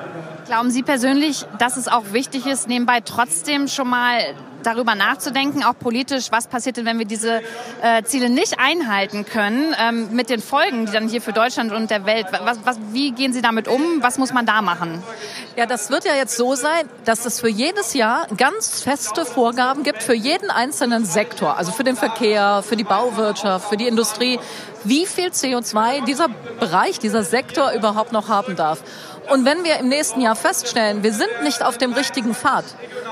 Glauben 0.46 0.70
Sie 0.70 0.82
persönlich, 0.82 1.46
dass 1.58 1.76
es 1.76 1.88
auch 1.88 2.12
wichtig 2.12 2.46
ist, 2.46 2.68
nebenbei 2.68 3.00
trotzdem 3.00 3.68
schon 3.68 3.88
mal 3.88 4.18
darüber 4.66 4.94
nachzudenken, 4.94 5.62
auch 5.62 5.78
politisch, 5.78 6.26
was 6.30 6.46
passiert 6.46 6.76
denn, 6.76 6.86
wenn 6.86 6.98
wir 6.98 7.06
diese 7.06 7.42
äh, 7.82 8.02
Ziele 8.04 8.28
nicht 8.28 8.58
einhalten 8.58 9.24
können, 9.24 9.74
ähm, 9.80 10.08
mit 10.12 10.30
den 10.30 10.40
Folgen, 10.40 10.86
die 10.86 10.92
dann 10.92 11.08
hier 11.08 11.22
für 11.22 11.32
Deutschland 11.32 11.72
und 11.72 11.90
der 11.90 12.06
Welt, 12.06 12.26
was, 12.30 12.58
was, 12.64 12.78
wie 12.92 13.12
gehen 13.12 13.32
Sie 13.32 13.42
damit 13.42 13.68
um? 13.68 13.80
Was 14.00 14.18
muss 14.18 14.32
man 14.32 14.46
da 14.46 14.62
machen? 14.62 15.02
Ja, 15.56 15.66
das 15.66 15.90
wird 15.90 16.04
ja 16.04 16.14
jetzt 16.14 16.36
so 16.36 16.54
sein, 16.54 16.88
dass 17.04 17.26
es 17.26 17.40
für 17.40 17.48
jedes 17.48 17.94
Jahr 17.94 18.26
ganz 18.36 18.82
feste 18.82 19.24
Vorgaben 19.24 19.82
gibt 19.82 20.02
für 20.02 20.14
jeden 20.14 20.50
einzelnen 20.50 21.04
Sektor, 21.04 21.56
also 21.56 21.72
für 21.72 21.84
den 21.84 21.96
Verkehr, 21.96 22.62
für 22.66 22.76
die 22.76 22.84
Bauwirtschaft, 22.84 23.68
für 23.68 23.76
die 23.76 23.86
Industrie, 23.86 24.38
wie 24.84 25.06
viel 25.06 25.28
CO2 25.28 26.04
dieser 26.04 26.28
Bereich, 26.60 26.98
dieser 26.98 27.24
Sektor 27.24 27.72
überhaupt 27.72 28.12
noch 28.12 28.28
haben 28.28 28.56
darf. 28.56 28.82
Und 29.30 29.44
wenn 29.44 29.64
wir 29.64 29.78
im 29.78 29.88
nächsten 29.88 30.20
Jahr 30.20 30.36
feststellen, 30.36 31.02
wir 31.02 31.12
sind 31.12 31.42
nicht 31.42 31.64
auf 31.64 31.78
dem 31.78 31.92
richtigen 31.92 32.34
Pfad, 32.34 32.64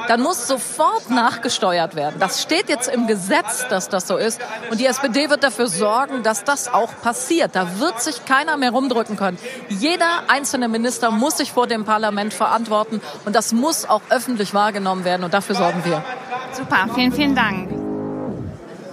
dann 0.09 0.21
muss 0.21 0.47
sofort 0.47 1.11
nachgesteuert 1.11 1.95
werden. 1.95 2.17
Das 2.19 2.43
steht 2.43 2.69
jetzt 2.69 2.89
im 2.89 3.07
Gesetz, 3.07 3.67
dass 3.69 3.89
das 3.89 4.07
so 4.07 4.17
ist. 4.17 4.41
Und 4.71 4.81
die 4.81 4.87
SPD 4.87 5.31
wird 5.31 5.45
dafür 5.45 5.69
sorgen, 5.69 6.23
dass 6.23 6.45
das 6.45 6.73
auch 6.73 6.91
passiert. 7.03 7.55
Da 7.55 7.79
wird 7.79 8.01
sich 8.03 8.25
keiner 8.25 8.57
mehr 8.57 8.71
rumdrücken 8.71 9.17
können. 9.17 9.39
Jeder 9.69 10.25
einzelne 10.29 10.69
Minister 10.69 11.11
muss 11.11 11.39
sich 11.39 11.53
vor 11.53 11.67
dem 11.67 11.85
Parlament 11.85 12.35
verantworten. 12.35 13.01
Und 13.25 13.37
das 13.37 13.53
muss 13.53 13.89
auch 13.89 14.03
öffentlich 14.11 14.55
wahrgenommen 14.55 15.05
werden. 15.05 15.25
Und 15.25 15.35
dafür 15.35 15.55
sorgen 15.55 15.85
wir. 15.85 16.05
Super, 16.53 16.89
vielen, 16.95 17.13
vielen 17.13 17.35
Dank. 17.35 17.82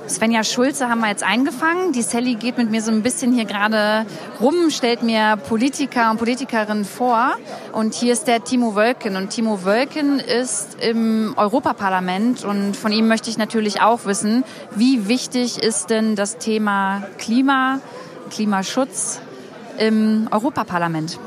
Svenja 0.10 0.44
Schulze 0.44 0.90
haben 0.90 1.02
wir 1.02 1.10
jetzt 1.10 1.24
eingefangen. 1.24 1.92
Die 1.92 2.02
Sally 2.02 2.36
geht 2.36 2.58
mit 2.58 2.72
mir 2.72 2.82
so 2.82 2.92
ein 2.92 3.04
bisschen 3.04 3.32
hier 3.32 3.46
gerade 3.46 4.06
rum, 4.42 4.72
stellt 4.72 5.04
mir 5.04 5.38
Politiker 5.38 6.10
und 6.10 6.18
Politikerinnen 6.18 6.84
vor. 6.84 7.36
Und 7.74 7.94
hier 7.94 8.14
ist 8.14 8.28
der 8.28 8.44
Timo 8.44 8.76
Wölken. 8.76 9.16
Und 9.16 9.30
Timo 9.30 9.64
Wölken 9.66 10.20
ist 10.20 10.82
im 10.82 11.34
Europaparlament. 11.38 12.44
Und 12.44 12.76
von 12.76 12.92
ihm 12.92 13.08
möchte 13.08 13.30
ich 13.30 13.38
natürlich 13.38 13.82
auch 13.82 14.06
wissen, 14.06 14.44
wie 14.76 15.08
wichtig 15.08 15.62
ist 15.62 15.92
denn 15.92 16.16
das 16.16 16.38
Thema 16.38 17.04
Klima, 17.18 17.80
Klimaschutz 18.32 19.22
im 19.78 20.28
Europaparlament? 20.32 21.20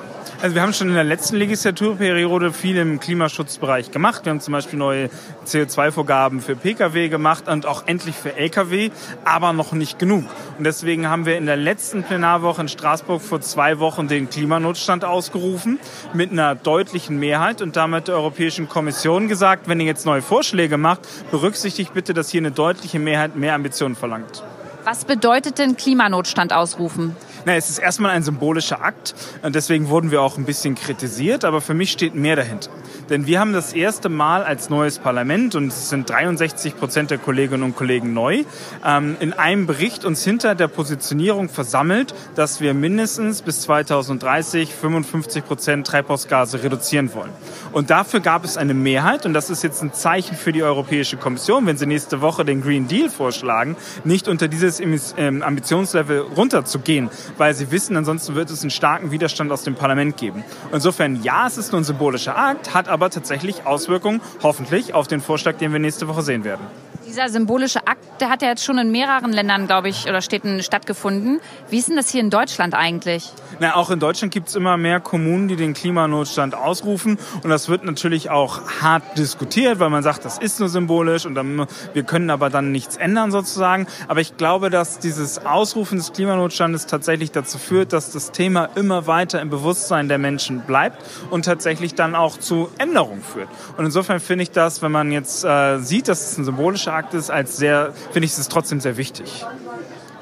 Also 0.42 0.57
wir 0.57 0.62
haben 0.62 0.72
schon 0.72 0.88
in 0.88 0.94
der 0.94 1.05
letzten 1.05 1.37
Legislaturperiode 1.37 2.52
viel 2.52 2.76
im 2.76 2.98
Klimaschutzbereich 2.98 3.92
gemacht. 3.92 4.24
Wir 4.24 4.31
haben 4.31 4.40
zum 4.40 4.50
Beispiel 4.50 4.76
neue 4.76 5.09
CO2-Vorgaben 5.46 6.40
für 6.40 6.57
Pkw 6.57 7.09
gemacht 7.11 7.46
und 7.46 7.64
auch 7.64 7.87
endlich 7.87 8.16
für 8.16 8.35
Lkw, 8.35 8.90
aber 9.24 9.52
noch 9.52 9.70
nicht 9.70 10.00
genug. 10.00 10.24
Und 10.59 10.64
deswegen 10.64 11.09
haben 11.09 11.26
wir 11.26 11.38
in 11.38 11.46
der 11.46 11.57
letzten 11.57 12.02
Plenarwoche 12.02 12.62
in 12.62 12.66
Straßburg 12.66 13.22
vor 13.22 13.40
zwei 13.40 13.78
Wochen 13.78 14.09
den 14.09 14.28
Klimanotstand 14.31 15.05
ausgerufen 15.05 15.78
mit 16.12 16.33
einer 16.33 16.57
deutlichen 16.57 17.20
Mehrheit 17.20 17.62
und 17.62 17.76
damit 17.76 18.09
der 18.09 18.16
Europäischen 18.16 18.68
Kommission 18.68 19.28
gesagt, 19.28 19.68
wenn 19.68 19.78
ihr 19.78 19.87
jetzt 19.87 20.07
neue 20.07 20.22
Vorschläge 20.22 20.76
macht, 20.76 21.02
berücksichtigt 21.31 21.94
bitte, 21.94 22.14
dass 22.14 22.31
hier 22.31 22.40
eine 22.40 22.50
deutliche 22.50 22.98
Mehrheit 22.98 23.37
mehr 23.37 23.55
Ambitionen 23.55 23.94
verlangt. 23.94 24.42
Was 24.85 25.05
bedeutet 25.05 25.59
denn 25.59 25.77
Klimanotstand 25.77 26.53
ausrufen? 26.53 27.14
Na, 27.45 27.55
es 27.57 27.71
ist 27.71 27.79
erstmal 27.79 28.12
ein 28.12 28.23
symbolischer 28.23 28.83
Akt 28.83 29.14
deswegen 29.45 29.88
wurden 29.88 30.11
wir 30.11 30.23
auch 30.23 30.38
ein 30.38 30.45
bisschen 30.45 30.75
kritisiert, 30.75 31.45
aber 31.45 31.61
für 31.61 31.75
mich 31.75 31.92
steht 31.92 32.14
mehr 32.14 32.37
dahinter. 32.37 32.71
Denn 33.11 33.27
wir 33.27 33.40
haben 33.40 33.53
das 33.53 33.73
erste 33.73 34.09
Mal 34.09 34.45
als 34.45 34.71
neues 34.71 34.99
Parlament, 34.99 35.55
und 35.55 35.68
es 35.68 35.88
sind 35.88 36.09
63 36.09 36.77
Prozent 36.77 37.11
der 37.11 37.18
Kolleginnen 37.18 37.62
und 37.62 37.77
Kollegen 37.77 38.12
neu, 38.12 38.45
ähm, 38.85 39.16
in 39.21 39.33
einem 39.33 39.66
Bericht 39.66 40.05
uns 40.05 40.25
hinter 40.25 40.55
der 40.55 40.68
Positionierung 40.68 41.49
versammelt, 41.49 42.14
dass 42.35 42.61
wir 42.61 42.75
mindestens 42.75 43.42
bis 43.42 43.61
2030 43.62 44.73
55 44.73 45.45
Prozent 45.45 45.87
Treibhausgase 45.87 46.62
reduzieren 46.62 47.12
wollen. 47.14 47.31
Und 47.73 47.90
dafür 47.90 48.21
gab 48.21 48.45
es 48.45 48.57
eine 48.57 48.75
Mehrheit, 48.75 49.27
und 49.27 49.35
das 49.35 49.51
ist 49.51 49.62
jetzt 49.62 49.83
ein 49.83 49.92
Zeichen 49.92 50.37
für 50.37 50.53
die 50.53 50.62
Europäische 50.62 51.16
Kommission, 51.16 51.66
wenn 51.66 51.77
sie 51.77 51.87
nächste 51.87 52.21
Woche 52.21 52.45
den 52.45 52.62
Green 52.62 52.88
Deal 52.88 53.11
vorschlagen, 53.11 53.77
nicht 54.05 54.29
unter 54.29 54.49
dieses 54.78 55.14
ähm, 55.16 55.42
Ambitionslevel 55.42 56.20
runterzugehen, 56.20 57.11
weil 57.38 57.54
sie 57.54 57.70
wissen, 57.70 57.96
ansonsten 57.96 58.35
wird 58.35 58.50
es 58.50 58.62
einen 58.62 58.70
starken 58.70 59.11
Widerstand 59.11 59.52
aus 59.52 59.62
dem 59.62 59.74
Parlament 59.74 60.16
geben. 60.16 60.44
Insofern, 60.72 61.22
ja, 61.22 61.46
es 61.46 61.58
ist 61.58 61.72
nur 61.72 61.80
ein 61.80 61.85
symbolischer 61.85 62.37
Akt, 62.37 62.74
hat 62.74 62.88
aber 62.88 63.11
tatsächlich 63.11 63.66
Auswirkungen, 63.66 64.20
hoffentlich, 64.42 64.94
auf 64.94 65.08
den 65.08 65.20
Vorschlag, 65.20 65.56
den 65.56 65.72
wir 65.72 65.78
nächste 65.78 66.08
Woche 66.08 66.22
sehen 66.22 66.44
werden. 66.44 66.66
Dieser 67.12 67.29
symbolische 67.29 67.87
Akt, 67.87 68.22
der 68.22 68.31
hat 68.31 68.40
ja 68.40 68.48
jetzt 68.48 68.64
schon 68.64 68.79
in 68.79 68.90
mehreren 68.90 69.35
Ländern, 69.35 69.66
glaube 69.66 69.90
ich, 69.90 70.09
oder 70.09 70.22
Städten 70.22 70.62
stattgefunden. 70.62 71.42
Wie 71.68 71.77
ist 71.77 71.90
denn 71.90 71.96
das 71.96 72.09
hier 72.09 72.22
in 72.22 72.31
Deutschland 72.31 72.72
eigentlich? 72.72 73.29
Na, 73.61 73.77
auch 73.77 73.90
in 73.90 74.01
Deutschland 74.01 74.33
gibt 74.33 74.48
es 74.48 74.55
immer 74.55 74.79
mehr 74.79 74.98
Kommunen, 74.98 75.46
die 75.46 75.57
den 75.57 75.75
Klimanotstand 75.75 76.55
ausrufen. 76.55 77.18
Und 77.42 77.51
das 77.51 77.68
wird 77.68 77.85
natürlich 77.85 78.31
auch 78.31 78.62
hart 78.81 79.18
diskutiert, 79.18 79.79
weil 79.79 79.90
man 79.90 80.03
sagt, 80.03 80.25
das 80.25 80.38
ist 80.38 80.59
nur 80.59 80.70
symbolisch 80.70 81.27
und 81.27 81.35
dann, 81.35 81.66
wir 81.92 82.03
können 82.03 82.31
aber 82.31 82.48
dann 82.48 82.72
nichts 82.72 82.96
ändern 82.96 83.31
sozusagen. 83.31 83.87
Aber 84.09 84.22
ich 84.22 84.38
glaube, 84.38 84.70
dass 84.70 84.98
dieses 84.98 85.44
Ausrufen 85.44 85.98
des 85.98 86.14
Klimanotstandes 86.14 86.87
tatsächlich 86.87 87.31
dazu 87.31 87.59
führt, 87.59 87.92
dass 87.92 88.11
das 88.11 88.33
Thema 88.33 88.70
immer 88.75 89.07
weiter 89.07 89.42
im 89.42 89.51
Bewusstsein 89.51 90.09
der 90.09 90.16
Menschen 90.16 90.61
bleibt 90.61 91.05
und 91.29 91.44
tatsächlich 91.44 91.94
dann 91.94 92.14
auch 92.14 92.38
zu 92.38 92.70
Änderungen 92.79 93.22
führt. 93.22 93.48
Und 93.77 93.85
insofern 93.85 94.18
finde 94.18 94.44
ich 94.44 94.51
das, 94.51 94.81
wenn 94.81 94.92
man 94.92 95.12
jetzt 95.12 95.44
äh, 95.44 95.77
sieht, 95.79 96.09
dass 96.09 96.33
es 96.33 96.38
ein 96.38 96.46
symbolischer 96.46 97.02
ist, 97.15 97.31
als 97.31 97.57
sehr, 97.57 97.93
finde 98.12 98.27
ich 98.27 98.37
es 98.37 98.49
trotzdem 98.49 98.81
sehr 98.81 98.97
wichtig. 98.97 99.45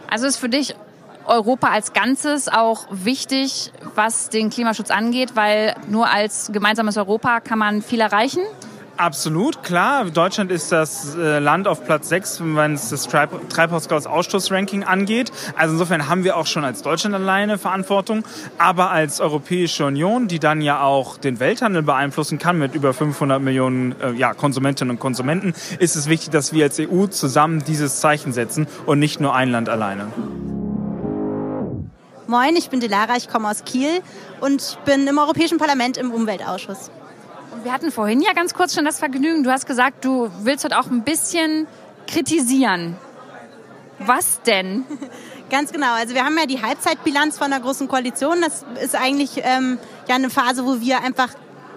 Also 0.08 0.26
ist 0.26 0.36
für 0.36 0.48
dich 0.48 0.74
Europa 1.26 1.68
als 1.68 1.92
Ganzes 1.92 2.48
auch 2.48 2.86
wichtig, 2.90 3.72
was 3.94 4.30
den 4.30 4.50
Klimaschutz 4.50 4.90
angeht, 4.90 5.36
weil 5.36 5.76
nur 5.88 6.10
als 6.10 6.50
gemeinsames 6.52 6.96
Europa 6.96 7.40
kann 7.40 7.58
man 7.58 7.82
viel 7.82 8.00
erreichen? 8.00 8.40
Absolut, 9.00 9.62
klar. 9.62 10.04
Deutschland 10.10 10.52
ist 10.52 10.72
das 10.72 11.14
äh, 11.14 11.38
Land 11.38 11.66
auf 11.66 11.86
Platz 11.86 12.10
6, 12.10 12.42
wenn 12.54 12.74
es 12.74 12.90
das 12.90 13.08
Treibhausgasausstoßranking 13.08 14.84
angeht. 14.84 15.32
Also 15.56 15.72
insofern 15.72 16.06
haben 16.06 16.22
wir 16.22 16.36
auch 16.36 16.44
schon 16.46 16.66
als 16.66 16.82
Deutschland 16.82 17.14
alleine 17.14 17.56
Verantwortung. 17.56 18.24
Aber 18.58 18.90
als 18.90 19.22
Europäische 19.22 19.86
Union, 19.86 20.28
die 20.28 20.38
dann 20.38 20.60
ja 20.60 20.82
auch 20.82 21.16
den 21.16 21.40
Welthandel 21.40 21.82
beeinflussen 21.82 22.38
kann 22.38 22.58
mit 22.58 22.74
über 22.74 22.92
500 22.92 23.40
Millionen 23.40 23.98
äh, 24.02 24.12
ja, 24.12 24.34
Konsumentinnen 24.34 24.90
und 24.90 25.00
Konsumenten, 25.00 25.54
ist 25.78 25.96
es 25.96 26.06
wichtig, 26.06 26.28
dass 26.28 26.52
wir 26.52 26.64
als 26.66 26.78
EU 26.78 27.06
zusammen 27.06 27.64
dieses 27.66 28.00
Zeichen 28.00 28.34
setzen 28.34 28.66
und 28.84 28.98
nicht 28.98 29.18
nur 29.18 29.34
ein 29.34 29.50
Land 29.50 29.70
alleine. 29.70 30.08
Moin, 32.26 32.54
ich 32.54 32.68
bin 32.68 32.80
Delara, 32.80 33.16
ich 33.16 33.30
komme 33.30 33.48
aus 33.48 33.64
Kiel 33.64 34.02
und 34.42 34.76
bin 34.84 35.06
im 35.06 35.16
Europäischen 35.16 35.56
Parlament 35.56 35.96
im 35.96 36.12
Umweltausschuss. 36.12 36.90
Wir 37.62 37.72
hatten 37.72 37.90
vorhin 37.90 38.22
ja 38.22 38.32
ganz 38.32 38.54
kurz 38.54 38.74
schon 38.74 38.86
das 38.86 38.98
Vergnügen. 38.98 39.42
Du 39.42 39.50
hast 39.50 39.66
gesagt, 39.66 40.04
du 40.04 40.30
willst 40.42 40.64
heute 40.64 40.78
auch 40.78 40.86
ein 40.86 41.02
bisschen 41.02 41.66
kritisieren. 42.06 42.96
Was 43.98 44.40
denn? 44.42 44.84
Ganz 45.50 45.72
genau. 45.72 45.92
Also 45.92 46.14
wir 46.14 46.24
haben 46.24 46.38
ja 46.38 46.46
die 46.46 46.62
Halbzeitbilanz 46.62 47.36
von 47.36 47.50
der 47.50 47.60
Großen 47.60 47.86
Koalition. 47.86 48.40
Das 48.40 48.64
ist 48.82 48.94
eigentlich 48.94 49.42
ähm, 49.42 49.78
ja 50.08 50.14
eine 50.14 50.30
Phase, 50.30 50.64
wo 50.64 50.80
wir 50.80 51.02
einfach 51.02 51.28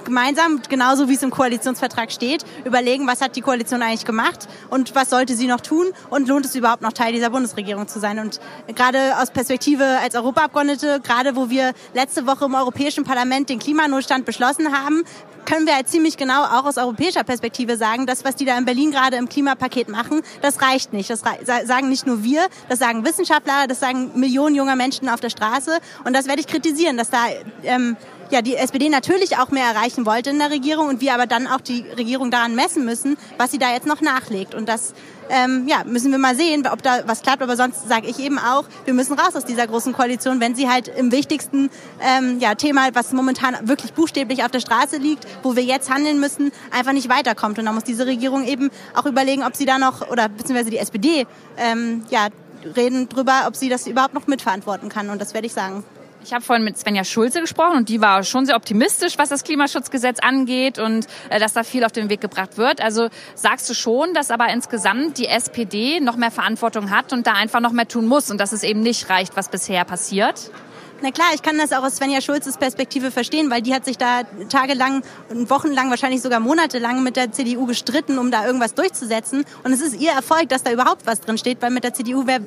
gemeinsam, 0.06 0.62
genauso 0.68 1.10
wie 1.10 1.16
es 1.16 1.24
im 1.24 1.32
Koalitionsvertrag 1.32 2.12
steht, 2.12 2.46
überlegen, 2.66 3.08
was 3.08 3.22
hat 3.22 3.36
die 3.36 3.42
Koalition 3.42 3.82
eigentlich 3.82 4.06
gemacht 4.06 4.48
und 4.70 4.96
was 4.96 5.10
sollte 5.10 5.36
sie 5.36 5.48
noch 5.48 5.62
tun 5.62 5.88
und 6.10 6.28
lohnt 6.28 6.46
es 6.46 6.56
überhaupt 6.56 6.82
noch 6.82 6.94
Teil 6.94 7.14
dieser 7.14 7.30
Bundesregierung 7.30 7.88
zu 7.88 8.00
sein. 8.00 8.20
Und 8.20 8.40
gerade 8.76 9.18
aus 9.20 9.32
Perspektive 9.32 9.86
als 10.02 10.16
Europaabgeordnete, 10.16 11.00
gerade 11.02 11.36
wo 11.36 11.50
wir 11.50 11.74
letzte 11.94 12.28
Woche 12.28 12.46
im 12.46 12.56
Europäischen 12.56 13.04
Parlament 13.04 13.50
den 13.50 13.60
Klimanotstand 13.60 14.26
beschlossen 14.26 14.72
haben, 14.72 15.04
können 15.46 15.66
wir 15.66 15.76
halt 15.76 15.90
ziemlich 15.90 16.18
genau 16.18 16.44
auch 16.44 16.66
aus 16.66 16.78
europäischer 16.78 17.24
Perspektive 17.24 17.78
sagen, 17.78 18.06
das, 18.06 18.24
was 18.26 18.36
die 18.36 18.46
da 18.46 18.58
in 18.58 18.66
Berlin 18.66 18.92
gerade 18.92 19.18
im 19.18 19.30
Klimapaket 19.30 19.90
machen, 19.90 20.22
das 20.42 20.62
reicht 20.62 20.94
nicht. 20.94 21.10
Das 21.10 21.22
sagen 21.66 21.90
nicht 21.90 22.08
nur 22.08 22.24
wir, 22.24 22.48
das 22.70 22.80
sagen 22.80 23.06
Wissenschaftler, 23.06 23.68
das 23.68 23.80
sagen 23.80 24.12
Millionen 24.16 24.56
junger 24.56 24.76
Menschen 24.76 25.10
auf 25.10 25.20
der 25.20 25.30
Straße. 25.30 25.80
Und 26.06 26.14
das 26.14 26.28
werde 26.28 26.42
ich 26.42 26.48
kritisieren, 26.48 26.98
dass 26.98 27.10
da 27.10 27.20
ähm, 27.64 27.98
ja, 28.34 28.42
die 28.42 28.56
SPD 28.56 28.90
natürlich 28.90 29.38
auch 29.38 29.52
mehr 29.52 29.66
erreichen 29.66 30.08
wollte 30.08 30.32
in 30.32 30.40
der 30.40 30.50
Regierung 30.50 30.88
und 30.88 31.02
wir 31.02 31.14
aber 31.14 31.28
dann 31.28 31.46
auch 31.46 31.62
die 31.62 31.86
Regierung 31.96 32.32
daran 32.32 32.56
messen 32.56 32.84
müssen, 32.84 33.16
was 33.38 33.52
sie 33.52 33.60
da 33.60 33.72
jetzt 33.72 33.86
noch 33.86 34.02
nachlegt. 34.02 34.56
Und 34.56 34.68
das 34.68 34.96
ähm, 35.30 35.68
ja, 35.68 35.84
müssen 35.86 36.12
wir 36.12 36.18
mal 36.18 36.36
sehen, 36.36 36.68
ob 36.68 36.82
da 36.82 37.04
was 37.06 37.22
klappt. 37.22 37.44
Aber 37.44 37.56
sonst 37.56 37.88
sage 37.88 38.08
ich 38.08 38.18
eben 38.18 38.40
auch, 38.40 38.64
wir 38.86 38.96
müssen 38.96 39.14
raus 39.20 39.36
aus 39.36 39.46
dieser 39.46 39.68
großen 39.68 39.94
Koalition, 39.94 40.40
wenn 40.40 40.56
sie 40.56 40.68
halt 40.68 40.88
im 40.88 41.12
wichtigsten 41.12 41.70
ähm, 42.02 42.40
ja, 42.40 42.56
Thema, 42.56 42.90
was 42.94 43.14
momentan 43.14 43.56
wirklich 43.68 43.94
buchstäblich 43.94 44.44
auf 44.44 44.50
der 44.50 44.62
Straße 44.62 44.98
liegt, 44.98 45.28
wo 45.44 45.56
wir 45.56 45.64
jetzt 45.64 45.92
handeln 45.92 46.20
müssen, 46.20 46.52
einfach 46.72 46.94
nicht 46.94 47.10
weiterkommt. 47.10 47.60
Und 47.60 47.66
da 47.66 47.72
muss 47.72 47.84
diese 47.84 48.08
Regierung 48.08 48.46
eben 48.48 48.72
auch 48.96 49.06
überlegen, 49.06 49.44
ob 49.44 49.56
sie 49.56 49.66
da 49.66 49.78
noch, 49.78 50.10
oder 50.10 50.28
beziehungsweise 50.28 50.72
die 50.72 50.80
SPD, 50.80 51.28
ähm, 51.58 52.04
ja, 52.10 52.30
reden 52.76 53.10
drüber, 53.10 53.44
ob 53.46 53.56
sie 53.56 53.70
das 53.70 53.86
überhaupt 53.86 54.16
noch 54.16 54.26
mitverantworten 54.26 54.90
kann. 54.90 55.12
Und 55.12 55.22
das 55.22 55.36
werde 55.36 55.46
ich 55.46 55.54
sagen. 55.54 55.84
Ich 56.26 56.34
habe 56.34 56.42
vorhin 56.42 56.64
mit 56.64 56.78
Svenja 56.78 57.04
Schulze 57.04 57.42
gesprochen 57.42 57.76
und 57.76 57.90
die 57.90 58.00
war 58.00 58.24
schon 58.24 58.46
sehr 58.46 58.56
optimistisch, 58.56 59.18
was 59.18 59.28
das 59.28 59.44
Klimaschutzgesetz 59.44 60.20
angeht 60.20 60.80
und 60.80 61.06
äh, 61.30 61.38
dass 61.38 61.52
da 61.52 61.64
viel 61.64 61.84
auf 61.84 61.92
den 61.92 62.10
Weg 62.10 62.22
gebracht 62.22 62.58
wird. 62.58 62.82
Also 62.82 63.10
sagst 63.36 63.70
du 63.70 63.74
schon, 63.74 64.14
dass 64.14 64.32
aber 64.32 64.48
insgesamt 64.48 65.18
die 65.18 65.28
SPD 65.28 66.00
noch 66.00 66.16
mehr 66.16 66.32
Verantwortung 66.32 66.92
hat 66.92 67.12
und 67.12 67.28
da 67.28 67.34
einfach 67.34 67.60
noch 67.60 67.74
mehr 67.74 67.90
tun 67.90 68.08
muss 68.08 68.32
und 68.32 68.38
dass 68.38 68.54
es 68.54 68.64
eben 68.64 68.80
nicht 68.80 69.10
reicht, 69.10 69.36
was 69.36 69.50
bisher 69.50 69.84
passiert? 69.84 70.50
Na 71.04 71.12
klar, 71.12 71.28
ich 71.36 71.42
kann 71.42 71.58
das 71.58 71.74
auch 71.74 71.84
aus 71.84 71.98
Svenja 71.98 72.22
Schulzes 72.22 72.56
Perspektive 72.56 73.12
verstehen, 73.12 73.52
weil 73.52 73.62
die 73.62 73.76
hat 73.76 73.84
sich 73.84 73.98
da 73.98 74.22
tagelang 74.48 75.04
und 75.30 75.50
wochenlang, 75.50 75.90
wahrscheinlich 75.90 76.22
sogar 76.22 76.40
monatelang 76.40 77.04
mit 77.04 77.18
der 77.18 77.30
CDU 77.34 77.66
gestritten, 77.66 78.18
um 78.18 78.32
da 78.32 78.46
irgendwas 78.46 78.74
durchzusetzen. 78.74 79.44
Und 79.66 79.74
es 79.74 79.82
ist 79.82 80.00
ihr 80.00 80.14
Erfolg, 80.14 80.48
dass 80.48 80.64
da 80.64 80.72
überhaupt 80.72 81.06
was 81.06 81.20
drin 81.20 81.38
steht, 81.38 81.62
weil 81.62 81.72
mit 81.72 81.84
der 81.84 81.94
CDU 81.94 82.26
wäre 82.26 82.46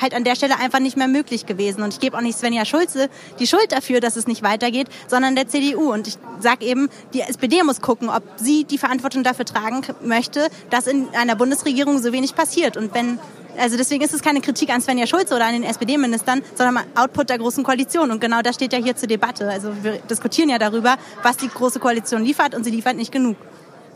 halt 0.00 0.14
an 0.14 0.24
der 0.24 0.36
Stelle 0.36 0.58
einfach 0.58 0.78
nicht 0.78 0.96
mehr 0.96 1.06
möglich 1.06 1.44
gewesen. 1.44 1.82
Und 1.82 1.92
ich 1.92 2.00
gebe 2.00 2.16
auch 2.16 2.22
nicht 2.22 2.38
Svenja 2.38 2.64
Schulze 2.64 3.10
die 3.40 3.46
Schuld 3.46 3.72
dafür, 3.72 4.00
dass 4.00 4.16
es 4.16 4.26
nicht 4.26 4.42
weitergeht, 4.42 4.88
sondern 5.06 5.36
der 5.36 5.46
CDU. 5.46 5.92
Und 5.92 6.08
ich 6.08 6.16
sage 6.40 6.64
eben, 6.64 6.88
die 7.12 7.20
SPD 7.20 7.62
muss 7.62 7.82
gucken, 7.82 8.08
ob 8.08 8.22
sie 8.36 8.64
die 8.64 8.78
Verantwortung 8.78 9.22
dafür 9.22 9.44
tragen 9.44 9.82
möchte, 10.00 10.48
dass 10.70 10.86
in 10.86 11.10
einer 11.14 11.36
Bundesregierung 11.36 11.98
so 11.98 12.10
wenig 12.10 12.34
passiert. 12.34 12.78
Und 12.78 12.94
wenn 12.94 13.18
also 13.58 13.76
deswegen 13.76 14.04
ist 14.04 14.14
es 14.14 14.22
keine 14.22 14.40
Kritik 14.40 14.70
an 14.70 14.80
Svenja 14.80 15.06
Schulze 15.06 15.34
oder 15.34 15.46
an 15.46 15.52
den 15.52 15.64
SPD-Ministern, 15.64 16.42
sondern 16.54 16.84
Output 16.94 17.30
der 17.30 17.38
Großen 17.38 17.64
Koalition. 17.64 18.10
Und 18.10 18.20
genau 18.20 18.42
das 18.42 18.54
steht 18.54 18.72
ja 18.72 18.78
hier 18.78 18.96
zur 18.96 19.08
Debatte. 19.08 19.48
Also 19.48 19.72
wir 19.82 19.98
diskutieren 19.98 20.48
ja 20.48 20.58
darüber, 20.58 20.96
was 21.22 21.36
die 21.36 21.48
Große 21.48 21.80
Koalition 21.80 22.24
liefert 22.24 22.54
und 22.54 22.64
sie 22.64 22.70
liefert 22.70 22.96
nicht 22.96 23.12
genug. 23.12 23.36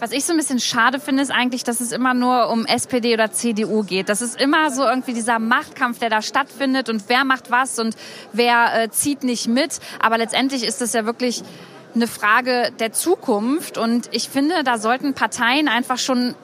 Was 0.03 0.11
ich 0.11 0.25
so 0.25 0.33
ein 0.33 0.37
bisschen 0.37 0.59
schade 0.59 0.99
finde, 0.99 1.23
ist 1.23 1.31
eigentlich, 1.31 1.63
dass 1.63 1.81
es 1.81 1.93
immer 1.93 2.13
nur 2.13 2.51
um 2.51 2.67
SPD 2.67 3.15
oder 3.15 3.31
CDU 3.31 3.85
geht. 3.85 4.09
Das 4.09 4.21
ist 4.21 4.41
immer 4.41 4.73
so 4.73 4.83
irgendwie 4.83 5.13
dieser 5.13 5.39
Machtkampf, 5.39 6.01
der 6.01 6.11
da 6.11 6.23
stattfindet 6.23 6.89
und 6.89 7.05
wer 7.07 7.25
macht 7.25 7.53
was 7.53 7.79
und 7.79 7.95
wer 8.33 8.83
äh, 8.83 8.91
zieht 8.91 9.23
nicht 9.23 9.47
mit. 9.47 9.79
Aber 10.01 10.19
letztendlich 10.19 10.65
ist 10.65 10.83
es 10.83 10.93
ja 10.93 11.07
wirklich 11.07 11.45
eine 11.95 12.09
Frage 12.09 12.73
der 12.81 12.93
Zukunft 12.93 13.79
und 13.79 14.09
ich 14.11 14.29
finde, 14.29 14.65
da 14.65 14.79
sollten 14.79 15.15
Parteien 15.15 15.69
einfach 15.69 15.99
schon 15.99 16.35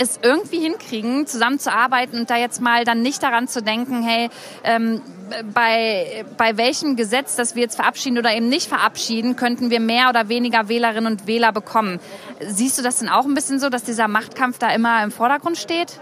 es 0.00 0.18
irgendwie 0.22 0.60
hinkriegen, 0.60 1.26
zusammenzuarbeiten 1.26 2.20
und 2.20 2.30
da 2.30 2.36
jetzt 2.36 2.60
mal 2.60 2.84
dann 2.84 3.02
nicht 3.02 3.22
daran 3.22 3.48
zu 3.48 3.62
denken, 3.62 4.02
hey, 4.02 4.30
ähm, 4.64 5.02
bei, 5.52 6.24
bei 6.38 6.56
welchem 6.56 6.96
Gesetz, 6.96 7.36
das 7.36 7.54
wir 7.54 7.62
jetzt 7.62 7.76
verabschieden 7.76 8.18
oder 8.18 8.34
eben 8.34 8.48
nicht 8.48 8.66
verabschieden, 8.66 9.36
könnten 9.36 9.70
wir 9.70 9.78
mehr 9.78 10.08
oder 10.08 10.28
weniger 10.28 10.68
Wählerinnen 10.68 11.12
und 11.12 11.26
Wähler 11.26 11.52
bekommen. 11.52 12.00
Siehst 12.40 12.78
du 12.78 12.82
das 12.82 12.96
denn 12.96 13.10
auch 13.10 13.26
ein 13.26 13.34
bisschen 13.34 13.58
so, 13.60 13.68
dass 13.68 13.84
dieser 13.84 14.08
Machtkampf 14.08 14.58
da 14.58 14.72
immer 14.72 15.04
im 15.04 15.10
Vordergrund 15.10 15.58
steht? 15.58 16.00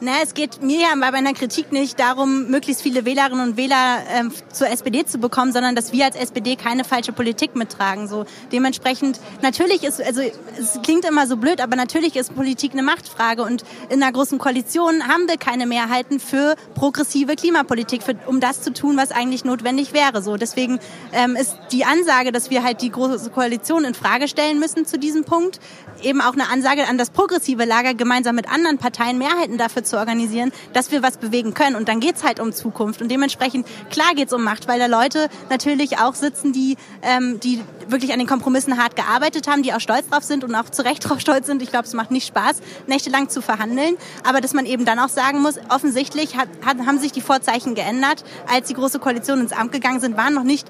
Na, 0.00 0.12
es 0.22 0.34
geht 0.34 0.62
mir 0.62 0.82
ja 0.82 0.88
bei 1.00 1.10
meiner 1.10 1.32
Kritik 1.32 1.72
nicht 1.72 1.98
darum, 1.98 2.48
möglichst 2.50 2.82
viele 2.82 3.04
Wählerinnen 3.04 3.40
und 3.40 3.56
Wähler 3.56 3.98
ähm, 4.14 4.32
zur 4.52 4.68
SPD 4.68 5.04
zu 5.04 5.18
bekommen, 5.18 5.52
sondern 5.52 5.74
dass 5.74 5.92
wir 5.92 6.04
als 6.04 6.14
SPD 6.14 6.54
keine 6.54 6.84
falsche 6.84 7.10
Politik 7.10 7.56
mittragen. 7.56 8.06
So 8.06 8.24
dementsprechend 8.52 9.18
natürlich 9.42 9.82
ist, 9.82 10.00
also 10.00 10.20
es 10.56 10.78
klingt 10.84 11.04
immer 11.04 11.26
so 11.26 11.36
blöd, 11.36 11.60
aber 11.60 11.74
natürlich 11.74 12.14
ist 12.14 12.32
Politik 12.36 12.74
eine 12.74 12.84
Machtfrage 12.84 13.42
und 13.42 13.64
in 13.88 14.00
einer 14.00 14.12
großen 14.12 14.38
Koalition 14.38 15.08
haben 15.08 15.26
wir 15.26 15.36
keine 15.36 15.66
Mehrheiten 15.66 16.20
für 16.20 16.54
progressive 16.76 17.34
Klimapolitik, 17.34 18.04
für, 18.04 18.14
um 18.26 18.38
das 18.38 18.62
zu 18.62 18.72
tun, 18.72 18.96
was 18.96 19.10
eigentlich 19.10 19.44
notwendig 19.44 19.92
wäre. 19.92 20.22
So 20.22 20.36
deswegen 20.36 20.78
ähm, 21.12 21.34
ist 21.34 21.56
die 21.72 21.84
Ansage, 21.84 22.30
dass 22.30 22.50
wir 22.50 22.62
halt 22.62 22.82
die 22.82 22.90
große 22.90 23.30
Koalition 23.30 23.84
in 23.84 23.94
Frage 23.94 24.28
stellen 24.28 24.60
müssen 24.60 24.86
zu 24.86 24.96
diesem 24.96 25.24
Punkt, 25.24 25.58
eben 26.04 26.20
auch 26.20 26.34
eine 26.34 26.48
Ansage 26.50 26.86
an 26.86 26.98
das 26.98 27.10
progressive 27.10 27.64
Lager, 27.64 27.94
gemeinsam 27.94 28.36
mit 28.36 28.48
anderen 28.48 28.78
Parteien 28.78 29.18
Mehrheiten 29.18 29.58
dafür 29.58 29.82
zu 29.88 29.98
organisieren, 29.98 30.52
dass 30.72 30.90
wir 30.90 31.02
was 31.02 31.16
bewegen 31.16 31.54
können. 31.54 31.76
Und 31.76 31.88
dann 31.88 32.00
geht's 32.00 32.24
halt 32.24 32.40
um 32.40 32.52
Zukunft. 32.52 33.02
Und 33.02 33.10
dementsprechend, 33.10 33.66
klar 33.90 34.14
geht's 34.14 34.32
um 34.32 34.42
Macht, 34.42 34.68
weil 34.68 34.78
da 34.78 34.86
Leute 34.86 35.28
natürlich 35.50 35.98
auch 35.98 36.14
sitzen, 36.14 36.52
die, 36.52 36.76
ähm, 37.02 37.40
die 37.40 37.62
wirklich 37.88 38.12
an 38.12 38.18
den 38.18 38.28
Kompromissen 38.28 38.78
hart 38.78 38.96
gearbeitet 38.96 39.48
haben, 39.48 39.62
die 39.62 39.72
auch 39.72 39.80
stolz 39.80 40.08
drauf 40.08 40.22
sind 40.22 40.44
und 40.44 40.54
auch 40.54 40.68
zu 40.70 40.84
Recht 40.84 41.04
drauf 41.08 41.20
stolz 41.20 41.46
sind. 41.46 41.62
Ich 41.62 41.70
glaube, 41.70 41.86
es 41.86 41.94
macht 41.94 42.10
nicht 42.10 42.26
Spaß, 42.26 42.56
nächtelang 42.86 43.28
zu 43.28 43.40
verhandeln. 43.42 43.96
Aber 44.24 44.40
dass 44.40 44.54
man 44.54 44.66
eben 44.66 44.84
dann 44.84 44.98
auch 44.98 45.08
sagen 45.08 45.40
muss, 45.40 45.58
offensichtlich 45.68 46.36
hat, 46.36 46.48
hat, 46.64 46.78
haben 46.86 46.98
sich 46.98 47.12
die 47.12 47.20
Vorzeichen 47.20 47.74
geändert. 47.74 48.24
Als 48.52 48.68
die 48.68 48.74
Große 48.74 48.98
Koalition 48.98 49.40
ins 49.40 49.52
Amt 49.52 49.72
gegangen 49.72 50.00
sind, 50.00 50.16
waren 50.16 50.34
noch 50.34 50.44
nicht 50.44 50.68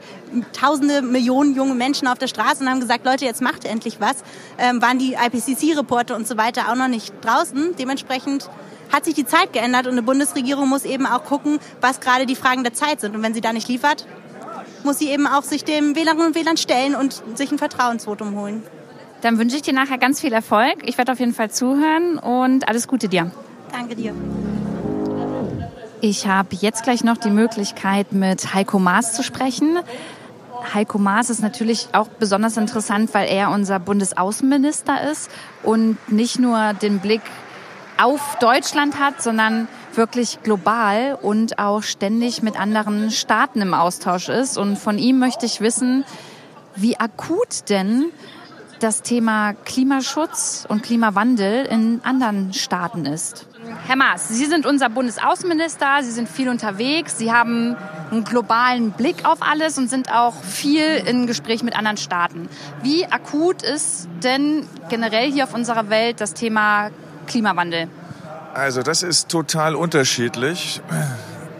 tausende, 0.52 1.02
Millionen 1.02 1.54
junge 1.54 1.74
Menschen 1.74 2.09
auf 2.09 2.18
der 2.18 2.28
Straße 2.28 2.62
und 2.62 2.70
haben 2.70 2.81
gesagt, 2.81 3.04
Leute, 3.04 3.24
jetzt 3.24 3.42
macht 3.42 3.64
endlich 3.64 4.00
was. 4.00 4.16
Ähm, 4.59 4.83
waren 4.83 4.98
die 4.98 5.14
IPCC-Reporte 5.14 6.14
und 6.14 6.26
so 6.26 6.37
weiter 6.37 6.70
auch 6.70 6.76
noch 6.76 6.88
nicht 6.88 7.12
draußen. 7.22 7.74
Dementsprechend 7.78 8.48
hat 8.92 9.05
sich 9.05 9.14
die 9.14 9.27
Zeit 9.27 9.53
geändert 9.53 9.87
und 9.87 9.92
eine 9.92 10.03
Bundesregierung 10.03 10.68
muss 10.68 10.85
eben 10.85 11.07
auch 11.07 11.24
gucken, 11.24 11.59
was 11.81 12.01
gerade 12.01 12.27
die 12.27 12.37
Fragen 12.37 12.64
der 12.64 12.74
Zeit 12.74 13.01
sind. 13.01 13.14
Und 13.14 13.22
wenn 13.22 13.35
sie 13.35 13.40
da 13.40 13.53
nicht 13.53 13.68
liefert, 13.68 14.07
muss 14.85 14.98
sie 14.98 15.09
eben 15.09 15.27
auch 15.27 15.42
sich 15.42 15.64
dem 15.64 15.96
Wählerinnen 15.96 16.29
und 16.29 16.35
Wählern 16.35 16.57
stellen 16.57 16.94
und 16.94 17.22
sich 17.35 17.51
ein 17.51 17.59
Vertrauensvotum 17.59 18.35
holen. 18.37 18.62
Dann 19.20 19.38
wünsche 19.38 19.57
ich 19.57 19.62
dir 19.62 19.74
nachher 19.74 19.98
ganz 19.98 20.20
viel 20.20 20.33
Erfolg. 20.33 20.83
Ich 20.85 20.96
werde 20.96 21.12
auf 21.12 21.18
jeden 21.18 21.35
Fall 21.35 21.51
zuhören 21.51 22.18
und 22.18 22.68
alles 22.68 22.87
Gute 22.87 23.09
dir. 23.09 23.31
Danke 23.72 23.96
dir. 23.96 24.14
Ich 26.01 26.29
habe 26.29 26.51
jetzt 26.61 26.85
gleich 26.85 27.03
noch 27.03 27.16
die 27.16 27.31
Möglichkeit, 27.31 28.12
mit 28.12 28.55
Heiko 28.55 28.79
Maas 28.79 29.14
zu 29.14 29.24
sprechen. 29.24 29.79
Heiko 30.72 30.98
Maas 30.98 31.31
ist 31.31 31.42
natürlich 31.42 31.88
auch 31.92 32.07
besonders 32.07 32.57
interessant, 32.57 33.12
weil 33.14 33.29
er 33.29 33.51
unser 33.51 33.81
Bundesaußenminister 33.81 35.11
ist 35.11 35.29
und 35.64 35.96
nicht 36.11 36.38
nur 36.38 36.74
den 36.74 37.01
Blick 37.01 37.22
auf 37.98 38.38
Deutschland 38.40 38.98
hat, 38.98 39.22
sondern 39.22 39.68
wirklich 39.94 40.42
global 40.42 41.18
und 41.20 41.58
auch 41.58 41.82
ständig 41.82 42.42
mit 42.42 42.58
anderen 42.58 43.11
Staaten 43.11 43.61
im 43.61 43.74
Austausch 43.74 44.28
ist. 44.28 44.56
Und 44.56 44.78
von 44.78 44.98
ihm 44.98 45.18
möchte 45.18 45.46
ich 45.46 45.61
wissen, 45.61 46.04
wie 46.76 46.98
akut 46.98 47.68
denn 47.68 48.06
das 48.80 49.02
Thema 49.02 49.54
Klimaschutz 49.54 50.64
und 50.68 50.82
Klimawandel 50.82 51.66
in 51.66 52.00
anderen 52.04 52.52
Staaten 52.52 53.06
ist. 53.06 53.46
Herr 53.87 53.96
Maas, 53.96 54.28
Sie 54.28 54.46
sind 54.46 54.66
unser 54.66 54.88
Bundesaußenminister, 54.88 56.02
Sie 56.02 56.12
sind 56.12 56.28
viel 56.28 56.48
unterwegs, 56.48 57.18
Sie 57.18 57.32
haben 57.32 57.76
einen 58.11 58.24
globalen 58.24 58.92
Blick 58.92 59.24
auf 59.24 59.38
alles 59.40 59.78
und 59.78 59.90
sind 59.90 60.12
auch 60.12 60.34
viel 60.42 61.02
in 61.06 61.26
Gespräch 61.26 61.62
mit 61.62 61.76
anderen 61.76 61.96
Staaten. 61.96 62.48
Wie 62.82 63.04
akut 63.06 63.62
ist 63.62 64.08
denn 64.22 64.64
generell 64.88 65.30
hier 65.30 65.44
auf 65.44 65.54
unserer 65.54 65.90
Welt 65.90 66.20
das 66.20 66.34
Thema 66.34 66.90
Klimawandel? 67.29 67.88
Also 68.55 68.83
das 68.83 69.03
ist 69.03 69.29
total 69.29 69.75
unterschiedlich. 69.75 70.81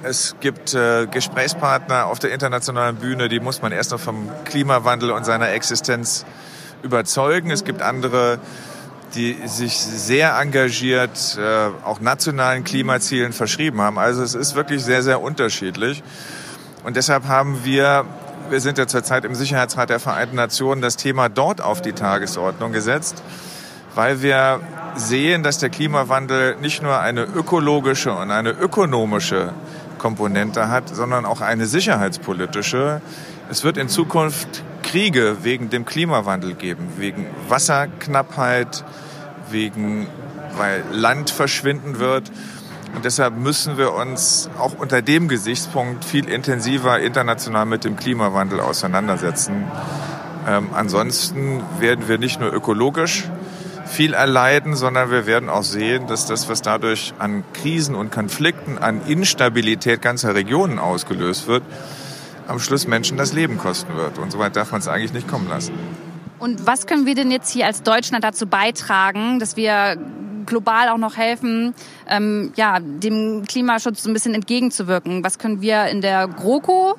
Es 0.03 0.37
gibt 0.41 0.75
äh, 0.75 1.07
Gesprächspartner 1.07 2.07
auf 2.07 2.19
der 2.19 2.33
internationalen 2.33 2.97
Bühne, 2.97 3.29
die 3.29 3.41
muss 3.41 3.63
man 3.63 3.73
erst 3.73 3.91
noch 3.91 4.01
vom 4.01 4.31
Klimawandel 4.45 5.11
und 5.11 5.25
seiner 5.25 5.51
Existenz 5.51 6.25
überzeugen. 6.83 7.51
Es 7.51 7.65
gibt 7.65 7.83
andere, 7.83 8.39
die 9.15 9.37
sich 9.47 9.79
sehr 9.79 10.39
engagiert 10.39 11.39
äh, 11.39 11.69
auch 11.85 12.01
nationalen 12.01 12.65
Klimazielen 12.65 13.33
verschrieben 13.33 13.81
haben. 13.81 13.99
Also 13.99 14.23
es 14.23 14.35
ist 14.35 14.55
wirklich 14.55 14.85
sehr, 14.85 15.03
sehr 15.03 15.21
unterschiedlich. 15.21 16.03
Und 16.85 16.97
deshalb 16.97 17.27
haben 17.27 17.65
wir, 17.65 18.05
wir 18.51 18.61
sind 18.61 18.79
ja 18.79 18.87
zurzeit 18.87 19.25
im 19.25 19.35
Sicherheitsrat 19.35 19.91
der 19.91 20.01
Vereinten 20.01 20.37
Nationen, 20.37 20.81
das 20.81 20.97
Thema 20.97 21.29
dort 21.29 21.61
auf 21.61 21.83
die 21.83 21.93
Tagesordnung 21.93 22.73
gesetzt, 22.73 23.23
weil 23.99 24.23
wir 24.23 24.61
sehen, 24.95 25.43
dass 25.43 25.59
der 25.59 25.71
Klimawandel 25.71 26.55
nicht 26.61 26.85
nur 26.85 27.01
eine 27.01 27.23
ökologische 27.23 28.13
und 28.13 28.31
eine 28.31 28.51
ökonomische 28.51 29.53
Komponente 29.99 30.69
hat, 30.69 30.89
sondern 30.89 31.27
auch 31.27 31.41
eine 31.41 31.67
sicherheitspolitische. 31.67 33.01
Es 33.51 33.65
wird 33.65 33.77
in 33.77 33.89
Zukunft 33.89 34.63
Kriege 34.85 35.39
wegen 35.43 35.69
dem 35.69 35.85
Klimawandel 35.85 36.55
geben, 36.55 36.93
wegen 36.97 37.27
Wasserknappheit, 37.49 38.85
wegen, 39.51 40.07
weil 40.57 40.85
Land 40.93 41.31
verschwinden 41.31 41.99
wird. 41.99 42.31
Und 42.95 43.05
deshalb 43.05 43.37
müssen 43.37 43.79
wir 43.79 43.95
uns 43.95 44.49
auch 44.61 44.79
unter 44.79 45.03
dem 45.03 45.27
Gesichtspunkt 45.27 46.05
viel 46.05 46.29
intensiver 46.29 47.01
international 47.01 47.67
mit 47.67 47.83
dem 47.83 47.97
Klimawandel 47.97 48.61
auseinandersetzen. 48.61 49.65
Ähm, 50.47 50.69
ansonsten 50.73 51.65
werden 51.81 52.07
wir 52.07 52.19
nicht 52.19 52.39
nur 52.39 52.53
ökologisch 52.53 53.29
viel 53.88 54.12
erleiden, 54.12 54.77
sondern 54.77 55.11
wir 55.11 55.27
werden 55.27 55.48
auch 55.48 55.62
sehen, 55.62 56.07
dass 56.07 56.27
das, 56.27 56.48
was 56.48 56.62
dadurch 56.62 57.14
an 57.18 57.44
Krisen 57.55 57.94
und 57.94 58.12
Konflikten, 58.12 58.79
an 58.79 59.01
Instabilität 59.07 60.03
ganzer 60.03 60.35
Regionen 60.35 60.79
ausgelöst 60.79 61.48
wird, 61.48 61.62
am 62.46 62.59
Schluss 62.59 62.87
Menschen 62.87 63.16
das 63.16 63.33
Leben 63.33 63.59
kosten 63.59 63.96
wird. 63.96 64.18
Und 64.18 64.31
so 64.33 64.38
weit 64.38 64.57
darf 64.57 64.72
man 64.72 64.81
es 64.81 64.88
eigentlich 64.88 65.12
nicht 65.12 65.29
kommen 65.29 65.48
lassen. 65.48 65.72
Und 66.38 66.66
was 66.66 66.87
können 66.87 67.07
wir 67.07 67.14
denn 67.14 67.31
jetzt 67.31 67.51
hier 67.51 67.66
als 67.66 67.83
Deutschland 67.83 68.22
dazu 68.24 68.46
beitragen, 68.46 69.38
dass 69.38 69.57
wir 69.57 69.96
global 70.46 70.88
auch 70.88 70.98
noch 70.98 71.16
helfen, 71.16 71.74
ähm, 72.09 72.53
ja, 72.57 72.79
dem 72.81 73.44
Klimaschutz 73.46 74.03
so 74.03 74.11
ein 74.11 74.12
bisschen 74.12 74.35
entgegenzuwirken? 74.35 75.24
Was 75.24 75.38
können 75.38 75.61
wir 75.61 75.87
in 75.87 76.01
der 76.01 76.29
GroKo 76.29 76.96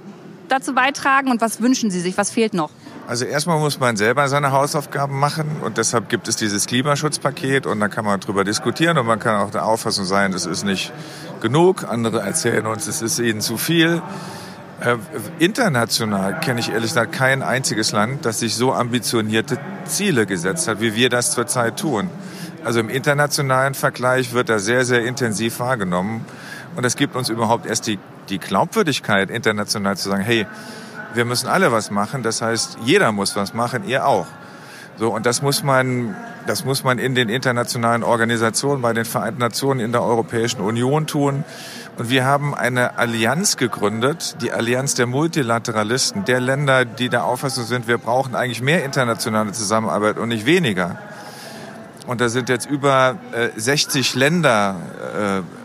dazu 0.49 0.73
beitragen 0.73 1.32
und 1.32 1.41
was 1.41 1.62
wünschen 1.62 1.89
Sie 1.89 1.99
sich? 1.99 2.17
Was 2.17 2.32
fehlt 2.32 2.54
noch? 2.54 2.71
Also 3.10 3.26
erstmal 3.26 3.58
muss 3.58 3.80
man 3.80 3.98
selber 3.98 4.28
seine 4.28 4.52
Hausaufgaben 4.52 5.17
machen 5.17 5.62
und 5.63 5.80
deshalb 5.80 6.10
gibt 6.10 6.28
es 6.28 6.36
dieses 6.36 6.67
Klimaschutzpaket 6.67 7.65
und 7.65 7.80
da 7.80 7.88
kann 7.88 8.06
man 8.06 8.19
drüber 8.19 8.43
diskutieren 8.43 9.00
und 9.00 9.08
man 9.08 9.17
kann 9.17 9.36
auch 9.38 9.50
der 9.50 9.65
Auffassung 9.65 10.06
sein, 10.06 10.32
das 10.32 10.45
ist 10.45 10.63
nicht 10.63 10.93
genug. 11.41 11.86
Andere 11.89 12.19
erzählen 12.19 12.67
uns, 12.67 12.86
es 12.86 13.02
ist 13.02 13.17
ihnen 13.17 13.41
zu 13.41 13.58
viel. 13.58 14.04
Äh, 14.82 14.98
international 15.39 16.39
kenne 16.39 16.60
ich 16.60 16.69
ehrlich 16.69 16.91
gesagt 16.91 17.12
kein 17.12 17.41
einziges 17.41 17.93
Land, 17.93 18.26
das 18.26 18.41
sich 18.41 18.54
so 18.54 18.74
ambitionierte 18.74 19.58
Ziele 19.86 20.28
gesetzt 20.28 20.67
hat, 20.67 20.80
wie 20.80 20.93
wir 20.93 21.10
das 21.10 21.32
zurzeit 21.32 21.80
tun. 21.80 22.12
Also 22.63 22.80
im 22.80 22.89
internationalen 22.89 23.74
Vergleich 23.74 24.34
wird 24.34 24.50
da 24.50 24.60
sehr, 24.60 24.86
sehr 24.86 25.04
intensiv 25.04 25.60
wahrgenommen. 25.60 26.26
Und 26.76 26.84
das 26.84 26.95
gibt 26.95 27.15
uns 27.15 27.30
überhaupt 27.30 27.65
erst 27.65 27.88
die, 27.88 27.98
die 28.30 28.38
Glaubwürdigkeit, 28.38 29.32
international 29.32 29.98
zu 29.98 30.10
sagen, 30.10 30.22
hey, 30.22 30.45
wir 31.13 31.26
müssen 31.26 31.48
alle 31.48 31.72
was 31.72 31.91
machen. 31.91 32.24
Das 32.24 32.41
heißt, 32.41 32.80
jeder 32.84 33.12
muss 33.12 33.36
was 33.36 33.54
machen, 33.54 33.84
ihr 33.86 34.06
auch. 34.06 34.28
So, 34.98 35.13
und 35.13 35.26
das 35.26 35.41
muss 35.41 35.63
man, 35.63 36.15
das 36.45 36.65
muss 36.65 36.84
man 36.84 37.00
in 37.00 37.15
den 37.15 37.30
internationalen 37.30 38.04
Organisationen, 38.04 38.82
bei 38.82 38.91
den 38.91 39.06
Vereinten 39.06 39.39
Nationen, 39.39 39.80
in 39.80 39.93
der 39.93 40.04
Europäischen 40.04 40.60
Union 40.60 41.08
tun. 41.08 41.45
Und 41.98 42.10
wir 42.10 42.26
haben 42.26 42.54
eine 42.54 42.98
Allianz 42.98 43.56
gegründet, 43.56 44.38
die 44.41 44.52
Allianz 44.52 44.95
der 44.95 45.06
Multilateralisten, 45.06 46.26
der 46.26 46.41
Länder, 46.41 46.86
die 46.86 47.10
der 47.10 47.24
Auffassung 47.24 47.63
sind, 47.63 47.88
wir 47.88 47.98
brauchen 47.98 48.36
eigentlich 48.36 48.62
mehr 48.62 48.84
internationale 48.84 49.54
Zusammenarbeit 49.54 50.17
und 50.17 50.30
nicht 50.30 50.45
weniger. 50.45 50.98
Und 52.06 52.22
da 52.22 52.28
sind 52.28 52.50
jetzt 52.50 52.65
über 52.65 53.17
äh, 53.34 53.50
60 53.56 54.15
Länder 54.15 54.76
äh, 55.15 55.59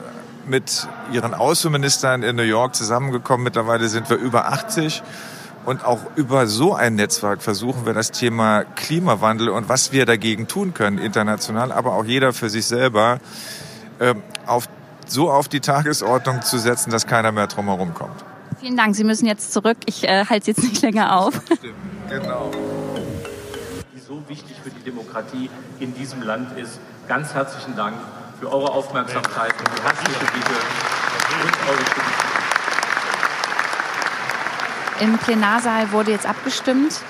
mit 0.46 0.88
ihren 1.12 1.34
Außenministern 1.34 2.22
in 2.22 2.36
New 2.36 2.42
York 2.42 2.74
zusammengekommen. 2.74 3.44
Mittlerweile 3.44 3.88
sind 3.88 4.10
wir 4.10 4.16
über 4.16 4.48
80. 4.48 5.02
Und 5.64 5.84
auch 5.84 6.00
über 6.14 6.46
so 6.46 6.74
ein 6.74 6.94
Netzwerk 6.94 7.40
versuchen 7.40 7.86
wir 7.86 7.94
das 7.94 8.10
Thema 8.10 8.64
Klimawandel 8.64 9.48
und 9.48 9.68
was 9.68 9.92
wir 9.92 10.04
dagegen 10.04 10.46
tun 10.46 10.74
können, 10.74 10.98
international, 10.98 11.72
aber 11.72 11.94
auch 11.94 12.04
jeder 12.04 12.34
für 12.34 12.50
sich 12.50 12.66
selber, 12.66 13.18
äh, 13.98 14.14
auf, 14.44 14.68
so 15.06 15.30
auf 15.30 15.48
die 15.48 15.60
Tagesordnung 15.60 16.42
zu 16.42 16.58
setzen, 16.58 16.90
dass 16.90 17.06
keiner 17.06 17.32
mehr 17.32 17.46
drumherum 17.46 17.94
kommt. 17.94 18.24
Vielen 18.60 18.76
Dank. 18.76 18.94
Sie 18.94 19.04
müssen 19.04 19.26
jetzt 19.26 19.54
zurück. 19.54 19.78
Ich 19.86 20.06
äh, 20.06 20.26
halte 20.26 20.50
jetzt 20.50 20.62
nicht 20.62 20.82
länger 20.82 21.16
auf. 21.16 21.40
Stimmt, 21.44 21.74
genau. 22.10 22.50
Die 23.94 24.00
so 24.00 24.22
wichtig 24.28 24.56
für 24.62 24.70
die 24.70 24.82
Demokratie 24.84 25.48
in 25.80 25.94
diesem 25.94 26.22
Land 26.22 26.58
ist. 26.58 26.78
Ganz 27.08 27.32
herzlichen 27.32 27.74
Dank 27.74 27.94
für 28.44 28.52
eure 28.52 28.72
Aufmerksamkeit 28.72 29.54
und 29.58 29.68
die 29.74 29.82
herzliche 29.82 30.24
Bitte 30.32 30.54
und 31.42 31.68
eure 31.68 31.84
Stimme. 31.86 32.06
Im 35.00 35.18
Plenarsaal 35.18 35.92
wurde 35.92 36.10
jetzt 36.10 36.26
abgestimmt. 36.26 37.00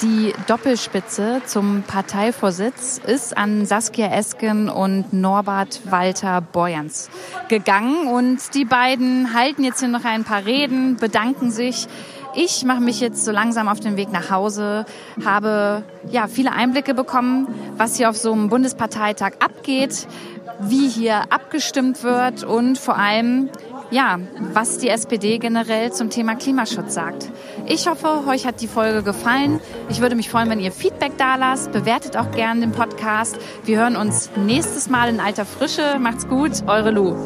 Die 0.00 0.32
Doppelspitze 0.46 1.42
zum 1.44 1.82
Parteivorsitz 1.82 2.98
ist 3.06 3.36
an 3.36 3.66
Saskia 3.66 4.06
Esken 4.06 4.70
und 4.70 5.12
Norbert 5.12 5.82
Walter 5.90 6.40
Borjans 6.40 7.10
gegangen. 7.48 8.08
Und 8.08 8.54
die 8.54 8.64
beiden 8.64 9.34
halten 9.34 9.62
jetzt 9.62 9.80
hier 9.80 9.88
noch 9.88 10.06
ein 10.06 10.24
paar 10.24 10.46
Reden, 10.46 10.96
bedanken 10.96 11.50
sich. 11.50 11.88
Ich 12.34 12.64
mache 12.64 12.80
mich 12.80 13.00
jetzt 13.00 13.24
so 13.24 13.32
langsam 13.32 13.66
auf 13.66 13.80
den 13.80 13.96
Weg 13.96 14.12
nach 14.12 14.30
Hause, 14.30 14.86
habe 15.24 15.82
ja 16.10 16.28
viele 16.28 16.52
Einblicke 16.52 16.94
bekommen, 16.94 17.48
was 17.76 17.96
hier 17.96 18.08
auf 18.08 18.16
so 18.16 18.32
einem 18.32 18.48
Bundesparteitag 18.48 19.32
abgeht, 19.40 20.06
wie 20.62 20.88
hier 20.88 21.32
abgestimmt 21.32 22.02
wird 22.02 22.44
und 22.44 22.78
vor 22.78 22.96
allem 22.96 23.50
ja, 23.90 24.20
was 24.52 24.78
die 24.78 24.88
SPD 24.88 25.38
generell 25.38 25.92
zum 25.92 26.10
Thema 26.10 26.36
Klimaschutz 26.36 26.94
sagt. 26.94 27.28
Ich 27.66 27.88
hoffe, 27.88 28.24
euch 28.28 28.46
hat 28.46 28.60
die 28.60 28.68
Folge 28.68 29.02
gefallen. 29.02 29.60
Ich 29.88 30.00
würde 30.00 30.14
mich 30.14 30.30
freuen, 30.30 30.48
wenn 30.48 30.60
ihr 30.60 30.72
Feedback 30.72 31.12
da 31.18 31.36
lasst. 31.36 31.72
Bewertet 31.72 32.16
auch 32.16 32.30
gerne 32.30 32.60
den 32.60 32.72
Podcast. 32.72 33.36
Wir 33.64 33.78
hören 33.78 33.96
uns 33.96 34.30
nächstes 34.36 34.88
Mal 34.88 35.08
in 35.08 35.20
alter 35.20 35.44
Frische. 35.44 35.98
Macht's 35.98 36.28
gut, 36.28 36.52
eure 36.68 36.90
Lu. 36.92 37.16